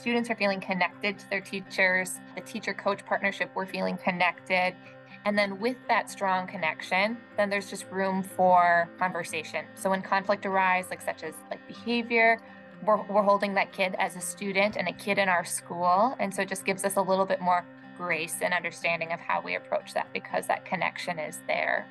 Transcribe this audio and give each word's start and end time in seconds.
students 0.00 0.30
are 0.30 0.34
feeling 0.34 0.60
connected 0.60 1.18
to 1.18 1.28
their 1.28 1.42
teachers, 1.42 2.20
the 2.34 2.40
teacher 2.40 2.72
coach 2.72 3.04
partnership, 3.04 3.50
we're 3.54 3.66
feeling 3.66 3.98
connected. 3.98 4.74
And 5.26 5.36
then 5.36 5.60
with 5.60 5.76
that 5.88 6.10
strong 6.10 6.46
connection, 6.46 7.18
then 7.36 7.50
there's 7.50 7.68
just 7.68 7.84
room 7.90 8.22
for 8.22 8.88
conversation. 8.98 9.66
So 9.74 9.90
when 9.90 10.00
conflict 10.00 10.46
arises, 10.46 10.90
like 10.90 11.02
such 11.02 11.22
as 11.22 11.34
like 11.50 11.66
behavior, 11.68 12.40
we're, 12.86 13.02
we're 13.02 13.22
holding 13.22 13.52
that 13.54 13.72
kid 13.72 13.94
as 13.98 14.16
a 14.16 14.20
student 14.20 14.76
and 14.76 14.88
a 14.88 14.92
kid 14.92 15.18
in 15.18 15.28
our 15.28 15.44
school. 15.44 16.16
And 16.18 16.34
so 16.34 16.40
it 16.42 16.48
just 16.48 16.64
gives 16.64 16.82
us 16.86 16.96
a 16.96 17.02
little 17.02 17.26
bit 17.26 17.42
more 17.42 17.66
grace 17.98 18.38
and 18.40 18.54
understanding 18.54 19.12
of 19.12 19.20
how 19.20 19.42
we 19.42 19.56
approach 19.56 19.92
that 19.92 20.10
because 20.14 20.46
that 20.46 20.64
connection 20.64 21.18
is 21.18 21.42
there. 21.46 21.86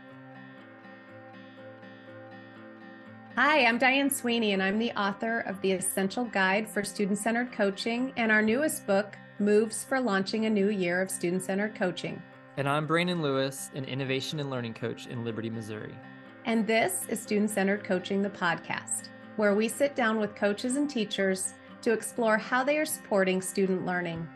Hi, 3.41 3.63
I'm 3.63 3.77
Diane 3.77 4.09
Sweeney, 4.09 4.51
and 4.51 4.61
I'm 4.61 4.77
the 4.77 4.91
author 4.99 5.45
of 5.47 5.61
The 5.61 5.71
Essential 5.71 6.25
Guide 6.25 6.67
for 6.67 6.83
Student 6.83 7.19
Centered 7.19 7.53
Coaching 7.53 8.11
and 8.17 8.33
our 8.33 8.41
newest 8.41 8.85
book, 8.85 9.17
Moves 9.39 9.81
for 9.81 10.01
Launching 10.01 10.45
a 10.45 10.49
New 10.49 10.67
Year 10.67 11.01
of 11.01 11.09
Student 11.09 11.43
Centered 11.43 11.73
Coaching. 11.73 12.21
And 12.57 12.67
I'm 12.67 12.85
Brandon 12.85 13.21
Lewis, 13.21 13.71
an 13.75 13.85
innovation 13.85 14.41
and 14.41 14.49
learning 14.49 14.73
coach 14.73 15.07
in 15.07 15.23
Liberty, 15.23 15.49
Missouri. 15.49 15.95
And 16.43 16.67
this 16.67 17.05
is 17.07 17.21
Student 17.21 17.49
Centered 17.49 17.85
Coaching, 17.85 18.21
the 18.21 18.29
podcast, 18.29 19.07
where 19.37 19.55
we 19.55 19.69
sit 19.69 19.95
down 19.95 20.19
with 20.19 20.35
coaches 20.35 20.75
and 20.75 20.89
teachers 20.89 21.53
to 21.81 21.93
explore 21.93 22.37
how 22.37 22.65
they 22.65 22.77
are 22.77 22.85
supporting 22.85 23.41
student 23.41 23.85
learning. 23.85 24.27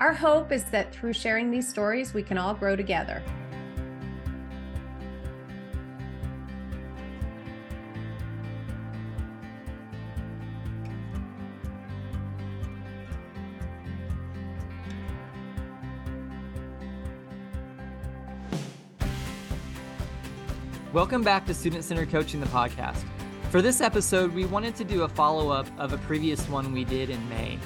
Our 0.00 0.12
hope 0.12 0.50
is 0.50 0.64
that 0.64 0.92
through 0.92 1.12
sharing 1.12 1.52
these 1.52 1.68
stories, 1.68 2.12
we 2.12 2.24
can 2.24 2.38
all 2.38 2.54
grow 2.54 2.74
together. 2.74 3.22
Welcome 20.98 21.22
back 21.22 21.46
to 21.46 21.54
Student 21.54 21.84
Centered 21.84 22.10
Coaching, 22.10 22.40
the 22.40 22.46
podcast. 22.46 23.04
For 23.50 23.62
this 23.62 23.80
episode, 23.80 24.34
we 24.34 24.46
wanted 24.46 24.74
to 24.74 24.82
do 24.82 25.04
a 25.04 25.08
follow 25.08 25.48
up 25.48 25.68
of 25.78 25.92
a 25.92 25.98
previous 25.98 26.48
one 26.48 26.72
we 26.72 26.82
did 26.82 27.08
in 27.08 27.28
May. 27.28 27.56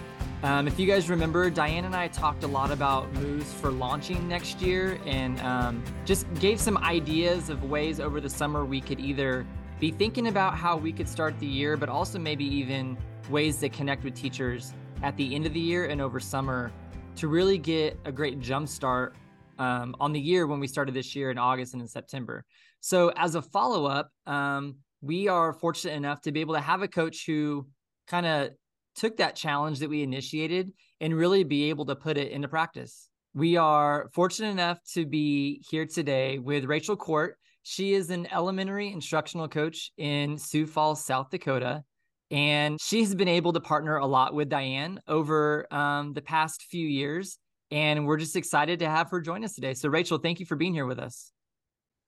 Um, 0.42 0.68
if 0.68 0.78
you 0.78 0.86
guys 0.86 1.08
remember, 1.08 1.48
Diane 1.48 1.86
and 1.86 1.96
I 1.96 2.08
talked 2.08 2.44
a 2.44 2.46
lot 2.46 2.70
about 2.70 3.10
moves 3.14 3.50
for 3.54 3.70
launching 3.70 4.28
next 4.28 4.60
year 4.60 5.00
and 5.06 5.40
um, 5.40 5.82
just 6.04 6.26
gave 6.40 6.60
some 6.60 6.76
ideas 6.76 7.48
of 7.48 7.64
ways 7.70 8.00
over 8.00 8.20
the 8.20 8.28
summer 8.28 8.66
we 8.66 8.82
could 8.82 9.00
either 9.00 9.46
be 9.80 9.90
thinking 9.90 10.26
about 10.26 10.54
how 10.54 10.76
we 10.76 10.92
could 10.92 11.08
start 11.08 11.34
the 11.40 11.46
year, 11.46 11.78
but 11.78 11.88
also 11.88 12.18
maybe 12.18 12.44
even 12.44 12.98
ways 13.30 13.56
to 13.60 13.70
connect 13.70 14.04
with 14.04 14.14
teachers 14.14 14.74
at 15.02 15.16
the 15.16 15.34
end 15.34 15.46
of 15.46 15.54
the 15.54 15.60
year 15.60 15.86
and 15.86 16.02
over 16.02 16.20
summer 16.20 16.70
to 17.16 17.28
really 17.28 17.56
get 17.56 17.98
a 18.04 18.12
great 18.12 18.40
jump 18.40 18.68
start 18.68 19.16
um, 19.58 19.96
on 20.00 20.12
the 20.12 20.20
year 20.20 20.46
when 20.46 20.60
we 20.60 20.66
started 20.66 20.92
this 20.92 21.16
year 21.16 21.30
in 21.30 21.38
August 21.38 21.72
and 21.72 21.80
in 21.80 21.88
September. 21.88 22.44
So, 22.82 23.12
as 23.16 23.36
a 23.36 23.42
follow 23.42 23.86
up, 23.86 24.10
um, 24.26 24.78
we 25.02 25.28
are 25.28 25.52
fortunate 25.52 25.94
enough 25.94 26.20
to 26.22 26.32
be 26.32 26.40
able 26.40 26.54
to 26.54 26.60
have 26.60 26.82
a 26.82 26.88
coach 26.88 27.24
who 27.26 27.68
kind 28.08 28.26
of 28.26 28.50
took 28.96 29.18
that 29.18 29.36
challenge 29.36 29.78
that 29.78 29.88
we 29.88 30.02
initiated 30.02 30.72
and 31.00 31.14
really 31.14 31.44
be 31.44 31.70
able 31.70 31.86
to 31.86 31.94
put 31.94 32.18
it 32.18 32.32
into 32.32 32.48
practice. 32.48 33.08
We 33.34 33.56
are 33.56 34.10
fortunate 34.12 34.50
enough 34.50 34.78
to 34.94 35.06
be 35.06 35.62
here 35.70 35.86
today 35.86 36.40
with 36.40 36.64
Rachel 36.64 36.96
Court. 36.96 37.36
She 37.62 37.94
is 37.94 38.10
an 38.10 38.26
elementary 38.32 38.92
instructional 38.92 39.46
coach 39.46 39.92
in 39.96 40.36
Sioux 40.36 40.66
Falls, 40.66 41.04
South 41.04 41.30
Dakota. 41.30 41.84
And 42.32 42.80
she's 42.80 43.14
been 43.14 43.28
able 43.28 43.52
to 43.52 43.60
partner 43.60 43.98
a 43.98 44.06
lot 44.06 44.34
with 44.34 44.48
Diane 44.48 45.00
over 45.06 45.72
um, 45.72 46.14
the 46.14 46.22
past 46.22 46.64
few 46.64 46.86
years. 46.88 47.38
And 47.70 48.06
we're 48.08 48.16
just 48.16 48.34
excited 48.34 48.80
to 48.80 48.90
have 48.90 49.08
her 49.10 49.20
join 49.20 49.44
us 49.44 49.54
today. 49.54 49.74
So, 49.74 49.88
Rachel, 49.88 50.18
thank 50.18 50.40
you 50.40 50.46
for 50.46 50.56
being 50.56 50.74
here 50.74 50.86
with 50.86 50.98
us. 50.98 51.30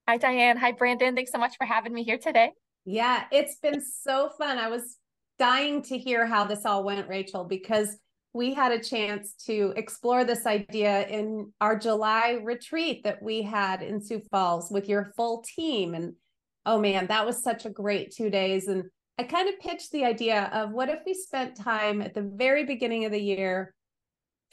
Hi, 0.07 0.19
Diane. 0.19 0.59
Hi, 0.59 0.73
Brandon. 0.73 1.15
Thanks 1.15 1.33
so 1.33 1.39
much 1.39 1.57
for 1.57 1.65
having 1.65 1.95
me 1.95 2.05
here 2.05 2.19
today. 2.19 2.51
Yeah, 2.85 3.25
it's 3.33 3.57
been 3.57 3.81
so 3.81 4.29
fun. 4.37 4.59
I 4.59 4.69
was 4.69 4.99
dying 5.39 5.81
to 5.85 5.97
hear 5.97 6.27
how 6.27 6.45
this 6.45 6.67
all 6.67 6.85
went, 6.85 7.09
Rachel, 7.09 7.45
because 7.45 7.97
we 8.35 8.53
had 8.53 8.73
a 8.73 8.83
chance 8.83 9.33
to 9.47 9.73
explore 9.77 10.25
this 10.25 10.45
idea 10.45 11.07
in 11.07 11.53
our 11.63 11.79
July 11.79 12.39
retreat 12.43 13.05
that 13.05 13.23
we 13.23 13.41
had 13.41 13.81
in 13.81 14.03
Sioux 14.03 14.21
Falls 14.31 14.71
with 14.71 14.91
your 14.91 15.13
full 15.17 15.43
team. 15.57 15.95
And 15.95 16.13
oh 16.67 16.79
man, 16.79 17.07
that 17.07 17.25
was 17.25 17.43
such 17.43 17.65
a 17.65 17.71
great 17.71 18.13
two 18.15 18.29
days. 18.29 18.69
And 18.69 18.85
I 19.19 19.23
kind 19.23 19.49
of 19.49 19.59
pitched 19.59 19.91
the 19.93 20.05
idea 20.05 20.51
of 20.53 20.73
what 20.73 20.91
if 20.91 20.99
we 21.07 21.15
spent 21.15 21.57
time 21.57 22.03
at 22.03 22.13
the 22.13 22.31
very 22.35 22.65
beginning 22.65 23.07
of 23.07 23.13
the 23.13 23.23
year 23.23 23.73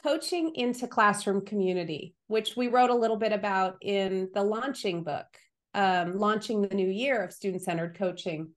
coaching 0.02 0.54
into 0.54 0.86
classroom 0.86 1.44
community, 1.44 2.14
which 2.26 2.56
we 2.56 2.68
wrote 2.68 2.90
a 2.90 2.94
little 2.94 3.16
bit 3.16 3.32
about 3.32 3.76
in 3.82 4.28
the 4.34 4.42
launching 4.42 5.04
book, 5.04 5.26
um, 5.74 6.18
launching 6.18 6.62
the 6.62 6.74
new 6.74 6.88
year 6.88 7.22
of 7.22 7.32
student 7.32 7.62
centered 7.62 7.96
coaching. 7.96 8.50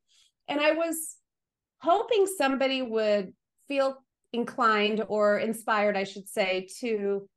And 0.47 0.59
I 0.59 0.71
was 0.71 1.17
hoping 1.79 2.25
somebody 2.25 2.81
would 2.81 3.33
feel 3.67 4.03
inclined 4.33 5.03
or 5.07 5.37
inspired, 5.37 5.95
I 5.95 6.03
should 6.03 6.27
say, 6.27 6.67
to 6.79 7.27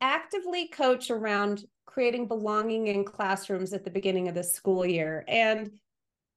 actively 0.00 0.68
coach 0.68 1.10
around 1.10 1.64
creating 1.86 2.28
belonging 2.28 2.88
in 2.88 3.04
classrooms 3.04 3.72
at 3.72 3.84
the 3.84 3.90
beginning 3.90 4.28
of 4.28 4.34
the 4.34 4.44
school 4.44 4.84
year. 4.84 5.24
And 5.28 5.70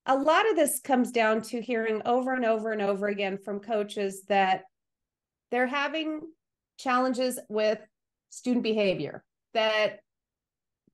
a 0.06 0.16
lot 0.16 0.50
of 0.50 0.56
this 0.56 0.80
comes 0.80 1.12
down 1.12 1.42
to 1.42 1.62
hearing 1.62 2.02
over 2.06 2.34
and 2.34 2.46
over 2.46 2.72
and 2.72 2.82
over 2.82 3.08
again 3.08 3.38
from 3.44 3.60
coaches 3.60 4.24
that 4.30 4.64
they're 5.52 5.68
having 5.68 6.22
challenges 6.78 7.40
with 7.50 7.80
student 8.30 8.64
behavior, 8.64 9.24
that 9.54 10.00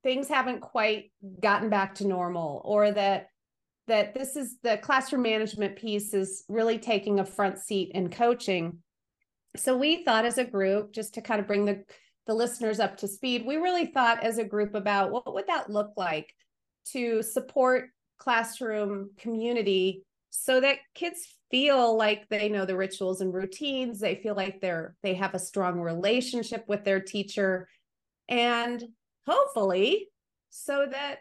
things 0.04 0.28
haven't 0.28 0.62
quite 0.62 1.12
gotten 1.42 1.70
back 1.70 1.96
to 1.96 2.08
normal, 2.08 2.62
or 2.66 2.92
that 2.92 3.28
that 3.88 4.14
this 4.14 4.38
is 4.38 4.58
the 4.64 4.78
classroom 4.78 5.24
management 5.24 5.76
piece 5.76 6.14
is 6.14 6.46
really 6.48 6.78
taking 6.78 7.20
a 7.20 7.26
front 7.26 7.60
seat 7.60 7.92
in 7.94 8.10
coaching. 8.10 8.78
So 9.58 9.78
we 9.78 10.06
thought 10.06 10.26
as 10.26 10.38
a 10.38 10.46
group, 10.46 10.94
just 10.94 11.16
to 11.16 11.22
kind 11.22 11.42
of 11.42 11.48
bring 11.48 11.66
the 11.66 11.84
the 12.26 12.34
listeners 12.34 12.80
up 12.80 12.98
to 12.98 13.08
speed, 13.08 13.46
we 13.46 13.58
really 13.58 13.88
thought 13.88 14.24
as 14.24 14.38
a 14.38 14.46
group 14.46 14.76
about 14.76 15.12
what 15.12 15.34
would 15.34 15.48
that 15.48 15.70
look 15.70 15.92
like 15.98 16.34
to 16.92 17.22
support 17.22 17.90
classroom 18.18 19.12
community 19.18 20.04
so 20.36 20.60
that 20.60 20.80
kids 20.96 21.38
feel 21.52 21.96
like 21.96 22.28
they 22.28 22.50
know 22.50 22.66
the 22.66 22.76
rituals 22.76 23.22
and 23.22 23.32
routines. 23.32 24.00
They 24.00 24.16
feel 24.16 24.34
like 24.34 24.60
they're 24.60 24.96
they 25.04 25.14
have 25.14 25.36
a 25.36 25.40
strong 25.40 25.80
relationship 25.80 26.66
with 26.68 26.84
their 26.84 27.00
teacher. 27.00 27.70
And 28.28 28.84
hopefully 29.28 30.10
so 30.50 30.88
that 30.90 31.18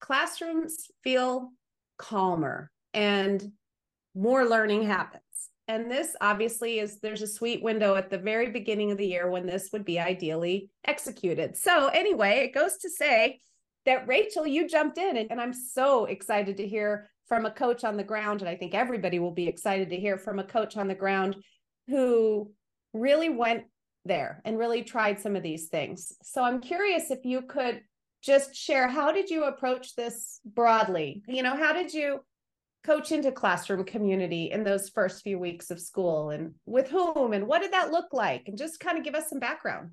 classrooms 0.00 0.90
feel 1.02 1.50
calmer 1.98 2.70
and 2.94 3.50
more 4.14 4.44
learning 4.44 4.84
happens. 4.84 5.22
And 5.66 5.90
this 5.90 6.14
obviously 6.20 6.78
is 6.78 7.00
there's 7.00 7.22
a 7.22 7.26
sweet 7.26 7.64
window 7.64 7.96
at 7.96 8.10
the 8.10 8.18
very 8.18 8.50
beginning 8.50 8.92
of 8.92 8.98
the 8.98 9.06
year 9.06 9.28
when 9.28 9.46
this 9.46 9.70
would 9.72 9.84
be 9.84 9.98
ideally 9.98 10.70
executed. 10.86 11.56
So 11.56 11.88
anyway 11.88 12.44
it 12.44 12.54
goes 12.54 12.76
to 12.78 12.90
say 12.90 13.40
that 13.84 14.06
rachel 14.06 14.46
you 14.46 14.68
jumped 14.68 14.96
in 14.96 15.16
and, 15.16 15.30
and 15.30 15.40
i'm 15.40 15.52
so 15.52 16.04
excited 16.04 16.56
to 16.56 16.66
hear 16.66 17.10
from 17.32 17.46
a 17.46 17.50
coach 17.50 17.82
on 17.82 17.96
the 17.96 18.04
ground, 18.04 18.42
and 18.42 18.50
I 18.50 18.54
think 18.54 18.74
everybody 18.74 19.18
will 19.18 19.30
be 19.30 19.48
excited 19.48 19.88
to 19.88 19.96
hear 19.96 20.18
from 20.18 20.38
a 20.38 20.44
coach 20.44 20.76
on 20.76 20.86
the 20.86 20.94
ground 20.94 21.34
who 21.88 22.52
really 22.92 23.30
went 23.30 23.64
there 24.04 24.42
and 24.44 24.58
really 24.58 24.82
tried 24.82 25.18
some 25.18 25.34
of 25.34 25.42
these 25.42 25.68
things. 25.68 26.12
So 26.22 26.44
I'm 26.44 26.60
curious 26.60 27.10
if 27.10 27.24
you 27.24 27.40
could 27.40 27.80
just 28.22 28.54
share 28.54 28.86
how 28.86 29.12
did 29.12 29.30
you 29.30 29.44
approach 29.44 29.96
this 29.96 30.40
broadly? 30.44 31.22
You 31.26 31.42
know, 31.42 31.56
how 31.56 31.72
did 31.72 31.94
you 31.94 32.20
coach 32.84 33.12
into 33.12 33.32
classroom 33.32 33.84
community 33.84 34.50
in 34.50 34.62
those 34.62 34.90
first 34.90 35.22
few 35.22 35.38
weeks 35.38 35.70
of 35.70 35.80
school 35.80 36.28
and 36.28 36.52
with 36.66 36.90
whom 36.90 37.32
and 37.32 37.46
what 37.46 37.62
did 37.62 37.72
that 37.72 37.90
look 37.90 38.12
like? 38.12 38.42
And 38.46 38.58
just 38.58 38.78
kind 38.78 38.98
of 38.98 39.04
give 39.04 39.14
us 39.14 39.30
some 39.30 39.40
background 39.40 39.92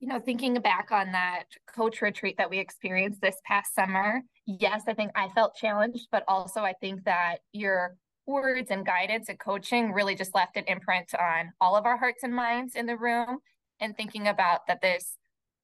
you 0.00 0.06
know, 0.06 0.20
thinking 0.20 0.54
back 0.54 0.92
on 0.92 1.12
that 1.12 1.44
coach 1.74 2.02
retreat 2.02 2.36
that 2.38 2.50
we 2.50 2.58
experienced 2.58 3.20
this 3.20 3.36
past 3.44 3.74
summer, 3.74 4.22
yes, 4.48 4.84
I 4.88 4.94
think 4.94 5.12
I 5.14 5.28
felt 5.28 5.54
challenged, 5.54 6.08
but 6.10 6.24
also 6.26 6.62
I 6.62 6.72
think 6.80 7.04
that 7.04 7.38
your 7.52 7.96
words 8.26 8.70
and 8.70 8.84
guidance 8.84 9.28
and 9.28 9.38
coaching 9.38 9.92
really 9.92 10.14
just 10.14 10.34
left 10.34 10.56
an 10.56 10.64
imprint 10.66 11.14
on 11.14 11.52
all 11.60 11.76
of 11.76 11.84
our 11.84 11.98
hearts 11.98 12.22
and 12.22 12.34
minds 12.34 12.74
in 12.74 12.86
the 12.86 12.96
room. 12.96 13.38
And 13.80 13.96
thinking 13.96 14.26
about 14.26 14.66
that 14.66 14.80
this 14.80 15.16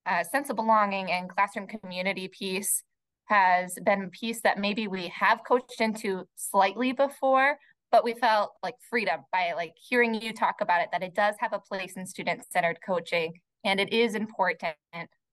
uh, 0.06 0.22
sense 0.22 0.50
of 0.50 0.56
belonging 0.56 1.10
and 1.10 1.30
classroom 1.30 1.66
community 1.66 2.28
piece 2.28 2.82
has 3.24 3.78
been 3.84 4.02
a 4.02 4.08
piece 4.08 4.42
that 4.42 4.58
maybe 4.58 4.86
we 4.86 5.08
have 5.08 5.40
coached 5.48 5.80
into 5.80 6.24
slightly 6.36 6.92
before, 6.92 7.56
but 7.90 8.04
we 8.04 8.12
felt 8.12 8.52
like 8.62 8.74
freedom 8.90 9.20
by 9.32 9.54
like 9.56 9.72
hearing 9.88 10.14
you 10.14 10.32
talk 10.34 10.56
about 10.60 10.82
it, 10.82 10.88
that 10.92 11.02
it 11.02 11.14
does 11.14 11.34
have 11.38 11.54
a 11.54 11.58
place 11.58 11.94
in 11.96 12.06
student 12.06 12.44
centered 12.50 12.78
coaching 12.86 13.32
and 13.64 13.80
it 13.80 13.92
is 13.94 14.14
important, 14.14 14.76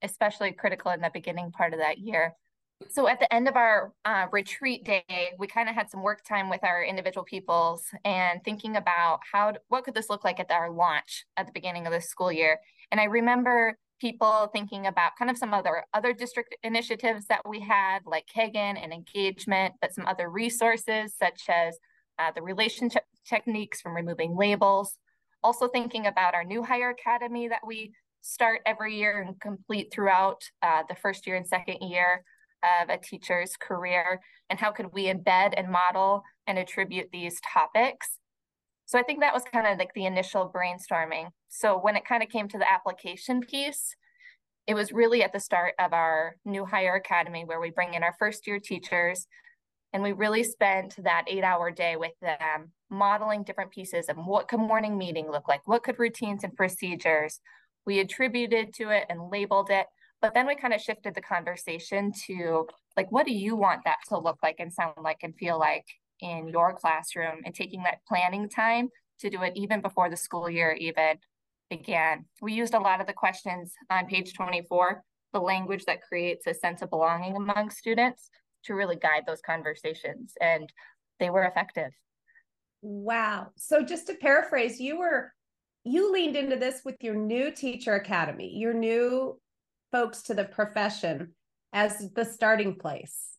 especially 0.01 0.54
critical 0.54 0.92
in 0.92 1.01
the 1.01 1.12
beginning 1.13 1.51
part 1.51 1.74
of 1.74 1.80
that 1.80 1.97
year. 1.97 2.33
So 2.89 3.07
at 3.07 3.19
the 3.19 3.33
end 3.33 3.48
of 3.48 3.56
our 3.56 3.94
uh, 4.06 4.28
retreat 4.31 4.83
day, 4.83 5.04
we 5.38 5.48
kind 5.48 5.69
of 5.69 5.75
had 5.75 5.89
some 5.89 6.04
work 6.04 6.24
time 6.24 6.50
with 6.50 6.63
our 6.63 6.83
individual 6.83 7.24
peoples 7.24 7.86
and 8.06 8.44
thinking 8.44 8.75
about 8.75 9.19
how 9.31 9.54
what 9.69 9.83
could 9.83 9.94
this 9.94 10.10
look 10.10 10.24
like 10.24 10.39
at 10.39 10.51
our 10.51 10.69
launch 10.72 11.25
at 11.38 11.45
the 11.45 11.51
beginning 11.54 11.86
of 11.86 11.94
the 11.94 12.01
school 12.01 12.31
year. 12.31 12.60
And 12.92 13.00
I 13.00 13.06
remember 13.06 13.78
people 14.00 14.50
thinking 14.51 14.88
about 14.88 15.12
kind 15.18 15.30
of 15.30 15.38
some 15.38 15.54
other 15.54 15.86
other 15.94 16.13
district 16.13 16.56
initiatives 16.63 17.25
that 17.28 17.48
we 17.48 17.60
had, 17.60 18.00
like 18.06 18.25
Kagan 18.33 18.78
and 18.81 18.92
engagement, 18.92 19.75
but 19.81 19.94
some 19.94 20.06
other 20.06 20.30
resources 20.30 21.16
such 21.18 21.44
as 21.50 21.78
uh, 22.19 22.31
the 22.36 22.42
relationship 22.42 23.04
techniques 23.28 23.81
from 23.81 23.95
removing 23.95 24.36
labels. 24.36 24.98
Also 25.44 25.68
thinking 25.68 26.07
about 26.07 26.36
our 26.36 26.44
new 26.44 26.63
hire 26.63 26.89
academy 26.89 27.48
that 27.48 27.66
we 27.66 27.94
start 28.22 28.62
every 28.66 28.95
year 28.95 29.22
and 29.22 29.39
complete 29.39 29.92
throughout 29.92 30.44
uh, 30.62 30.83
the 30.88 30.95
first 30.95 31.25
year 31.25 31.36
and 31.36 31.48
second 31.48 31.78
year 31.81 32.24
of 32.81 32.90
a 32.90 32.98
teacher's 32.98 33.56
career 33.58 34.19
and 34.50 34.60
how 34.60 34.72
could 34.72 34.94
we 34.94 35.06
embed 35.06 35.54
and 35.58 35.72
model 35.72 36.24
and 36.48 36.58
attribute 36.58 37.10
these 37.12 37.40
topics. 37.42 38.18
So 38.86 39.00
i 39.00 39.04
think 39.04 39.22
that 39.22 39.34
was 39.34 39.44
kind 39.44 39.68
of 39.68 39.78
like 39.80 39.94
the 39.94 40.06
initial 40.06 40.52
brainstorming. 40.54 41.30
So 41.50 41.80
when 41.80 41.96
it 41.96 42.06
kind 42.06 42.24
of 42.24 42.30
came 42.30 42.48
to 42.50 42.58
the 42.58 42.72
application 42.72 43.42
piece 43.42 43.96
it 44.68 44.74
was 44.74 44.92
really 44.92 45.24
at 45.24 45.34
the 45.34 45.40
start 45.40 45.74
of 45.80 45.94
our 45.94 46.36
new 46.46 46.66
hire 46.66 46.96
academy 46.96 47.44
where 47.46 47.60
we 47.60 47.72
bring 47.72 47.94
in 47.94 48.04
our 48.04 48.16
first 48.19 48.46
year 48.48 48.60
teachers 48.60 49.28
and 49.94 50.04
we 50.04 50.14
really 50.14 50.44
spent 50.44 50.96
that 51.04 51.25
eight 51.28 51.44
hour 51.44 51.72
day 51.72 51.96
with 51.98 52.14
them 52.22 52.72
modeling 52.90 53.44
different 53.44 53.72
pieces 53.72 54.07
of 54.07 54.18
what 54.18 54.48
could 54.48 54.60
morning 54.60 54.98
meeting 54.98 55.30
look 55.30 55.48
like 55.48 55.68
what 55.68 55.84
could 55.84 56.00
routines 56.00 56.44
and 56.44 56.56
procedures. 56.56 57.40
We 57.86 58.00
attributed 58.00 58.74
to 58.75 58.90
it 58.90 59.06
and 59.10 59.31
labeled 59.31 59.69
it 59.72 59.88
but 60.21 60.33
then 60.33 60.47
we 60.47 60.56
kind 60.56 60.73
of 60.73 60.81
shifted 60.81 61.15
the 61.15 61.21
conversation 61.21 62.12
to 62.27 62.68
like 62.95 63.12
what 63.12 63.25
do 63.25 63.33
you 63.33 63.56
want 63.56 63.81
that 63.85 63.97
to 64.09 64.18
look 64.18 64.38
like 64.44 64.56
and 64.59 64.71
sound 64.71 64.94
like 65.01 65.19
and 65.23 65.35
feel 65.35 65.57
like 65.59 65.85
in 66.21 66.47
your 66.47 66.73
classroom 66.73 67.41
and 67.45 67.56
taking 67.56 67.83
that 67.83 68.06
planning 68.07 68.47
time 68.47 68.89
to 69.19 69.29
do 69.29 69.41
it 69.41 69.53
even 69.56 69.81
before 69.81 70.09
the 70.09 70.18
school 70.18 70.50
year 70.50 70.71
even 70.73 71.15
began. 71.69 72.25
We 72.41 72.53
used 72.53 72.73
a 72.73 72.79
lot 72.79 73.01
of 73.01 73.07
the 73.07 73.13
questions 73.13 73.73
on 73.89 74.06
page 74.06 74.33
24 74.33 75.03
the 75.33 75.39
language 75.39 75.85
that 75.85 76.01
creates 76.01 76.45
a 76.45 76.53
sense 76.53 76.81
of 76.81 76.89
belonging 76.89 77.38
among 77.38 77.69
students 77.69 78.29
to 78.65 78.75
really 78.75 78.97
guide 78.97 79.23
those 79.25 79.41
conversations 79.41 80.33
and 80.41 80.71
they 81.19 81.29
were 81.29 81.44
effective. 81.44 81.91
Wow. 82.81 83.47
So 83.56 83.81
just 83.83 84.07
to 84.07 84.15
paraphrase 84.15 84.79
you 84.79 85.00
were 85.00 85.31
you 85.83 86.12
leaned 86.12 86.35
into 86.35 86.57
this 86.57 86.81
with 86.85 86.97
your 87.01 87.15
new 87.15 87.50
teacher 87.50 87.95
academy, 87.95 88.56
your 88.56 88.73
new 88.73 89.39
folks 89.92 90.22
to 90.24 90.34
the 90.34 90.46
profession 90.46 91.34
as 91.74 92.12
the 92.12 92.26
starting 92.26 92.76
place. 92.76 93.38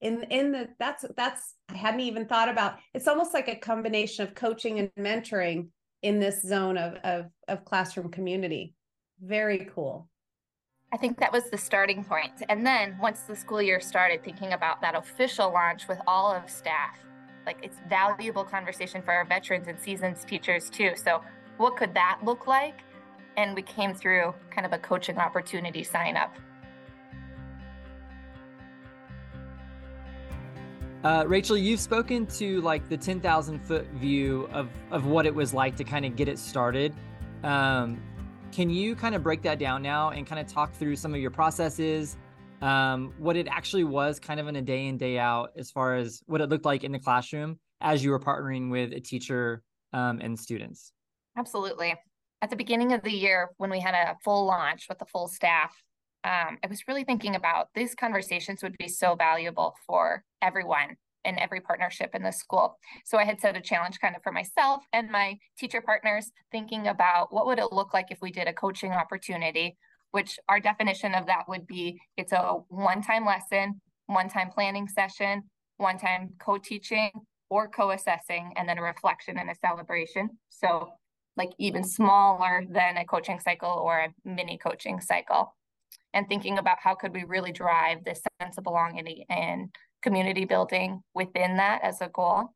In 0.00 0.24
in 0.24 0.52
the 0.52 0.68
that's 0.78 1.04
that's 1.16 1.54
I 1.68 1.76
hadn't 1.76 2.00
even 2.00 2.26
thought 2.26 2.48
about. 2.48 2.78
It's 2.92 3.08
almost 3.08 3.32
like 3.32 3.48
a 3.48 3.56
combination 3.56 4.26
of 4.26 4.34
coaching 4.34 4.78
and 4.78 4.90
mentoring 4.98 5.68
in 6.02 6.20
this 6.20 6.42
zone 6.42 6.76
of 6.76 6.94
of, 7.04 7.26
of 7.48 7.64
classroom 7.64 8.10
community. 8.10 8.74
Very 9.20 9.70
cool. 9.74 10.08
I 10.92 10.96
think 10.96 11.18
that 11.18 11.32
was 11.32 11.50
the 11.50 11.58
starting 11.58 12.04
point. 12.04 12.42
And 12.48 12.64
then 12.64 12.96
once 13.00 13.22
the 13.22 13.34
school 13.34 13.60
year 13.60 13.80
started, 13.80 14.22
thinking 14.22 14.52
about 14.52 14.80
that 14.82 14.94
official 14.94 15.52
launch 15.52 15.88
with 15.88 15.98
all 16.06 16.32
of 16.32 16.48
staff, 16.48 16.98
like 17.46 17.56
it's 17.62 17.78
valuable 17.88 18.44
conversation 18.44 19.02
for 19.02 19.12
our 19.12 19.24
veterans 19.24 19.66
and 19.66 19.78
seasoned 19.78 20.16
teachers 20.26 20.70
too. 20.70 20.92
So 20.94 21.20
what 21.56 21.76
could 21.76 21.94
that 21.94 22.20
look 22.22 22.46
like? 22.46 22.80
And 23.36 23.54
we 23.54 23.62
came 23.62 23.94
through 23.94 24.34
kind 24.50 24.66
of 24.66 24.72
a 24.72 24.78
coaching 24.78 25.18
opportunity 25.18 25.82
sign 25.82 26.16
up. 26.16 26.34
Uh, 31.04 31.24
Rachel, 31.26 31.58
you've 31.58 31.80
spoken 31.80 32.26
to 32.26 32.62
like 32.62 32.88
the 32.88 32.96
10,000 32.96 33.60
foot 33.60 33.86
view 33.96 34.48
of, 34.52 34.70
of 34.90 35.04
what 35.04 35.26
it 35.26 35.34
was 35.34 35.52
like 35.52 35.76
to 35.76 35.84
kind 35.84 36.06
of 36.06 36.16
get 36.16 36.28
it 36.28 36.38
started. 36.38 36.94
Um, 37.42 38.02
can 38.52 38.70
you 38.70 38.96
kind 38.96 39.14
of 39.14 39.22
break 39.22 39.42
that 39.42 39.58
down 39.58 39.82
now 39.82 40.10
and 40.10 40.26
kind 40.26 40.40
of 40.40 40.50
talk 40.50 40.72
through 40.72 40.96
some 40.96 41.12
of 41.12 41.20
your 41.20 41.30
processes, 41.30 42.16
um, 42.62 43.12
what 43.18 43.36
it 43.36 43.46
actually 43.48 43.84
was 43.84 44.18
kind 44.18 44.40
of 44.40 44.48
in 44.48 44.56
a 44.56 44.62
day 44.62 44.86
in, 44.86 44.96
day 44.96 45.18
out, 45.18 45.50
as 45.56 45.70
far 45.70 45.96
as 45.96 46.22
what 46.24 46.40
it 46.40 46.48
looked 46.48 46.64
like 46.64 46.84
in 46.84 46.92
the 46.92 46.98
classroom 46.98 47.58
as 47.82 48.02
you 48.02 48.10
were 48.10 48.20
partnering 48.20 48.70
with 48.70 48.92
a 48.94 49.00
teacher 49.00 49.62
um, 49.92 50.20
and 50.22 50.38
students? 50.38 50.92
Absolutely. 51.36 51.94
At 52.44 52.50
the 52.50 52.56
beginning 52.56 52.92
of 52.92 53.02
the 53.02 53.10
year, 53.10 53.52
when 53.56 53.70
we 53.70 53.80
had 53.80 53.94
a 53.94 54.18
full 54.22 54.44
launch 54.44 54.84
with 54.90 54.98
the 54.98 55.06
full 55.06 55.28
staff, 55.28 55.74
um, 56.24 56.58
I 56.62 56.66
was 56.68 56.86
really 56.86 57.02
thinking 57.02 57.36
about 57.36 57.68
these 57.74 57.94
conversations 57.94 58.62
would 58.62 58.76
be 58.76 58.86
so 58.86 59.14
valuable 59.14 59.74
for 59.86 60.22
everyone 60.42 60.98
in 61.24 61.38
every 61.38 61.62
partnership 61.62 62.10
in 62.12 62.22
the 62.22 62.30
school. 62.30 62.76
So 63.06 63.16
I 63.16 63.24
had 63.24 63.40
set 63.40 63.56
a 63.56 63.62
challenge 63.62 63.98
kind 63.98 64.14
of 64.14 64.22
for 64.22 64.30
myself 64.30 64.84
and 64.92 65.10
my 65.10 65.38
teacher 65.58 65.80
partners, 65.80 66.30
thinking 66.52 66.88
about 66.88 67.32
what 67.32 67.46
would 67.46 67.58
it 67.58 67.72
look 67.72 67.94
like 67.94 68.10
if 68.10 68.18
we 68.20 68.30
did 68.30 68.46
a 68.46 68.52
coaching 68.52 68.92
opportunity, 68.92 69.78
which 70.10 70.38
our 70.46 70.60
definition 70.60 71.14
of 71.14 71.24
that 71.24 71.48
would 71.48 71.66
be 71.66 71.98
it's 72.18 72.32
a 72.32 72.58
one-time 72.68 73.24
lesson, 73.24 73.80
one-time 74.04 74.50
planning 74.50 74.86
session, 74.86 75.44
one-time 75.78 76.34
co-teaching 76.38 77.10
or 77.48 77.68
co-assessing, 77.68 78.52
and 78.56 78.68
then 78.68 78.76
a 78.76 78.82
reflection 78.82 79.38
and 79.38 79.48
a 79.48 79.54
celebration. 79.54 80.28
So 80.50 80.90
like 81.36 81.50
even 81.58 81.82
smaller 81.82 82.64
than 82.68 82.96
a 82.96 83.04
coaching 83.04 83.40
cycle 83.40 83.70
or 83.70 83.98
a 83.98 84.14
mini 84.24 84.58
coaching 84.58 85.00
cycle. 85.00 85.54
And 86.12 86.28
thinking 86.28 86.58
about 86.58 86.78
how 86.80 86.94
could 86.94 87.12
we 87.12 87.24
really 87.24 87.52
drive 87.52 88.04
this 88.04 88.22
sense 88.40 88.56
of 88.56 88.64
belonging 88.64 89.24
and 89.28 89.74
community 90.02 90.44
building 90.44 91.02
within 91.14 91.56
that 91.56 91.80
as 91.82 92.00
a 92.00 92.08
goal. 92.08 92.50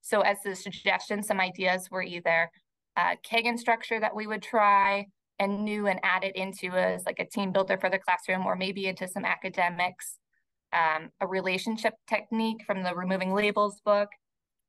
So 0.00 0.20
as 0.22 0.38
the 0.44 0.54
suggestions 0.54 1.26
some 1.26 1.40
ideas 1.40 1.88
were 1.90 2.02
either 2.02 2.50
a 2.96 3.16
kagan 3.28 3.58
structure 3.58 4.00
that 4.00 4.14
we 4.14 4.26
would 4.26 4.42
try 4.42 5.06
and 5.38 5.64
new 5.64 5.86
and 5.86 6.00
added 6.02 6.32
into 6.34 6.68
as 6.72 7.04
like 7.04 7.18
a 7.18 7.26
team 7.26 7.52
builder 7.52 7.76
for 7.78 7.90
the 7.90 7.98
classroom 7.98 8.46
or 8.46 8.56
maybe 8.56 8.86
into 8.86 9.06
some 9.06 9.24
academics 9.24 10.18
um, 10.72 11.10
a 11.20 11.26
relationship 11.26 11.94
technique 12.08 12.62
from 12.66 12.82
the 12.82 12.94
removing 12.94 13.34
labels 13.34 13.80
book 13.84 14.08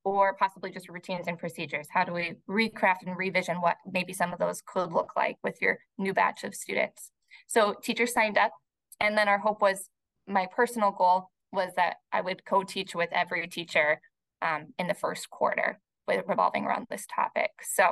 or 0.04 0.36
possibly 0.36 0.72
just 0.72 0.90
routines 0.90 1.28
and 1.28 1.38
procedures? 1.38 1.88
How 1.90 2.04
do 2.04 2.13
we 2.13 2.36
recraft 2.50 3.06
and 3.06 3.18
revision 3.18 3.57
what 3.57 3.78
maybe 3.92 4.13
some 4.13 4.34
of 4.34 4.40
those 4.40 4.62
could 4.66 4.92
look 4.92 5.12
like 5.16 5.38
with 5.44 5.62
your 5.62 5.80
new 5.98 6.13
batch 6.13 6.44
of 6.44 6.56
students? 6.56 7.12
So 7.48 7.75
teachers 7.84 8.13
signed 8.13 8.38
up, 8.38 8.51
and 9.00 9.18
then 9.18 9.28
our 9.28 9.40
hope 9.40 9.62
was 9.62 9.90
my 10.28 10.48
personal 10.56 10.92
goal 10.92 11.30
was 11.51 11.72
that 11.75 11.96
I 12.12 12.22
would 12.22 12.46
co-teach 12.46 12.94
with 12.94 13.10
every 13.12 13.48
teacher 13.48 14.01
um, 14.42 14.68
in 14.78 14.88
the 14.88 14.94
first 14.94 15.30
quarter 15.30 15.80
with 16.07 16.24
revolving 16.28 16.66
around 16.66 16.88
this 16.90 17.07
topic. 17.13 17.52
So 17.63 17.92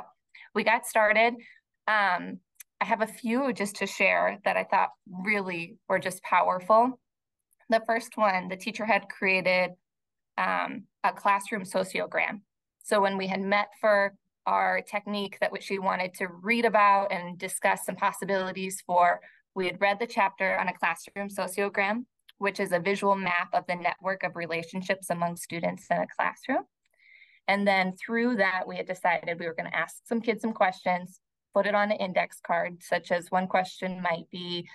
we 0.54 0.64
got 0.64 0.86
started. 0.86 1.34
Um, 1.86 2.38
I 2.80 2.84
have 2.84 3.00
a 3.00 3.06
few 3.06 3.52
just 3.52 3.76
to 3.76 3.86
share 3.86 4.38
that 4.44 4.56
I 4.56 4.64
thought 4.64 4.90
really 5.08 5.78
were 5.88 5.98
just 5.98 6.22
powerful. 6.22 7.00
The 7.70 7.82
first 7.86 8.16
one, 8.16 8.48
the 8.48 8.56
teacher 8.56 8.84
had 8.84 9.08
created 9.08 9.70
um, 10.38 10.84
a 11.04 11.12
classroom 11.12 11.64
sociogram. 11.64 12.40
So 12.82 13.02
when 13.02 13.18
we 13.18 13.26
had 13.26 13.40
met 13.40 13.68
for 13.80 14.14
our 14.46 14.80
technique 14.80 15.36
that 15.40 15.50
she 15.62 15.78
wanted 15.78 16.14
to 16.14 16.28
read 16.28 16.64
about 16.64 17.12
and 17.12 17.36
discuss 17.36 17.84
some 17.84 17.96
possibilities 17.96 18.82
for, 18.86 19.20
we 19.54 19.66
had 19.66 19.80
read 19.80 19.98
the 19.98 20.06
chapter 20.06 20.56
on 20.58 20.68
a 20.68 20.78
classroom 20.78 21.28
sociogram, 21.28 22.04
which 22.38 22.60
is 22.60 22.72
a 22.72 22.78
visual 22.78 23.16
map 23.16 23.48
of 23.52 23.64
the 23.66 23.74
network 23.74 24.22
of 24.22 24.36
relationships 24.36 25.10
among 25.10 25.36
students 25.36 25.86
in 25.90 25.98
a 25.98 26.06
classroom. 26.16 26.64
And 27.48 27.66
then 27.66 27.94
through 27.96 28.36
that, 28.36 28.64
we 28.66 28.76
had 28.76 28.86
decided 28.86 29.38
we 29.38 29.46
were 29.46 29.54
going 29.54 29.70
to 29.70 29.76
ask 29.76 29.96
some 30.06 30.20
kids 30.20 30.42
some 30.42 30.52
questions, 30.52 31.20
put 31.54 31.66
it 31.66 31.74
on 31.74 31.90
an 31.90 31.98
index 31.98 32.40
card, 32.46 32.82
such 32.82 33.10
as 33.10 33.30
one 33.30 33.48
question 33.48 34.00
might 34.00 34.30
be, 34.30 34.68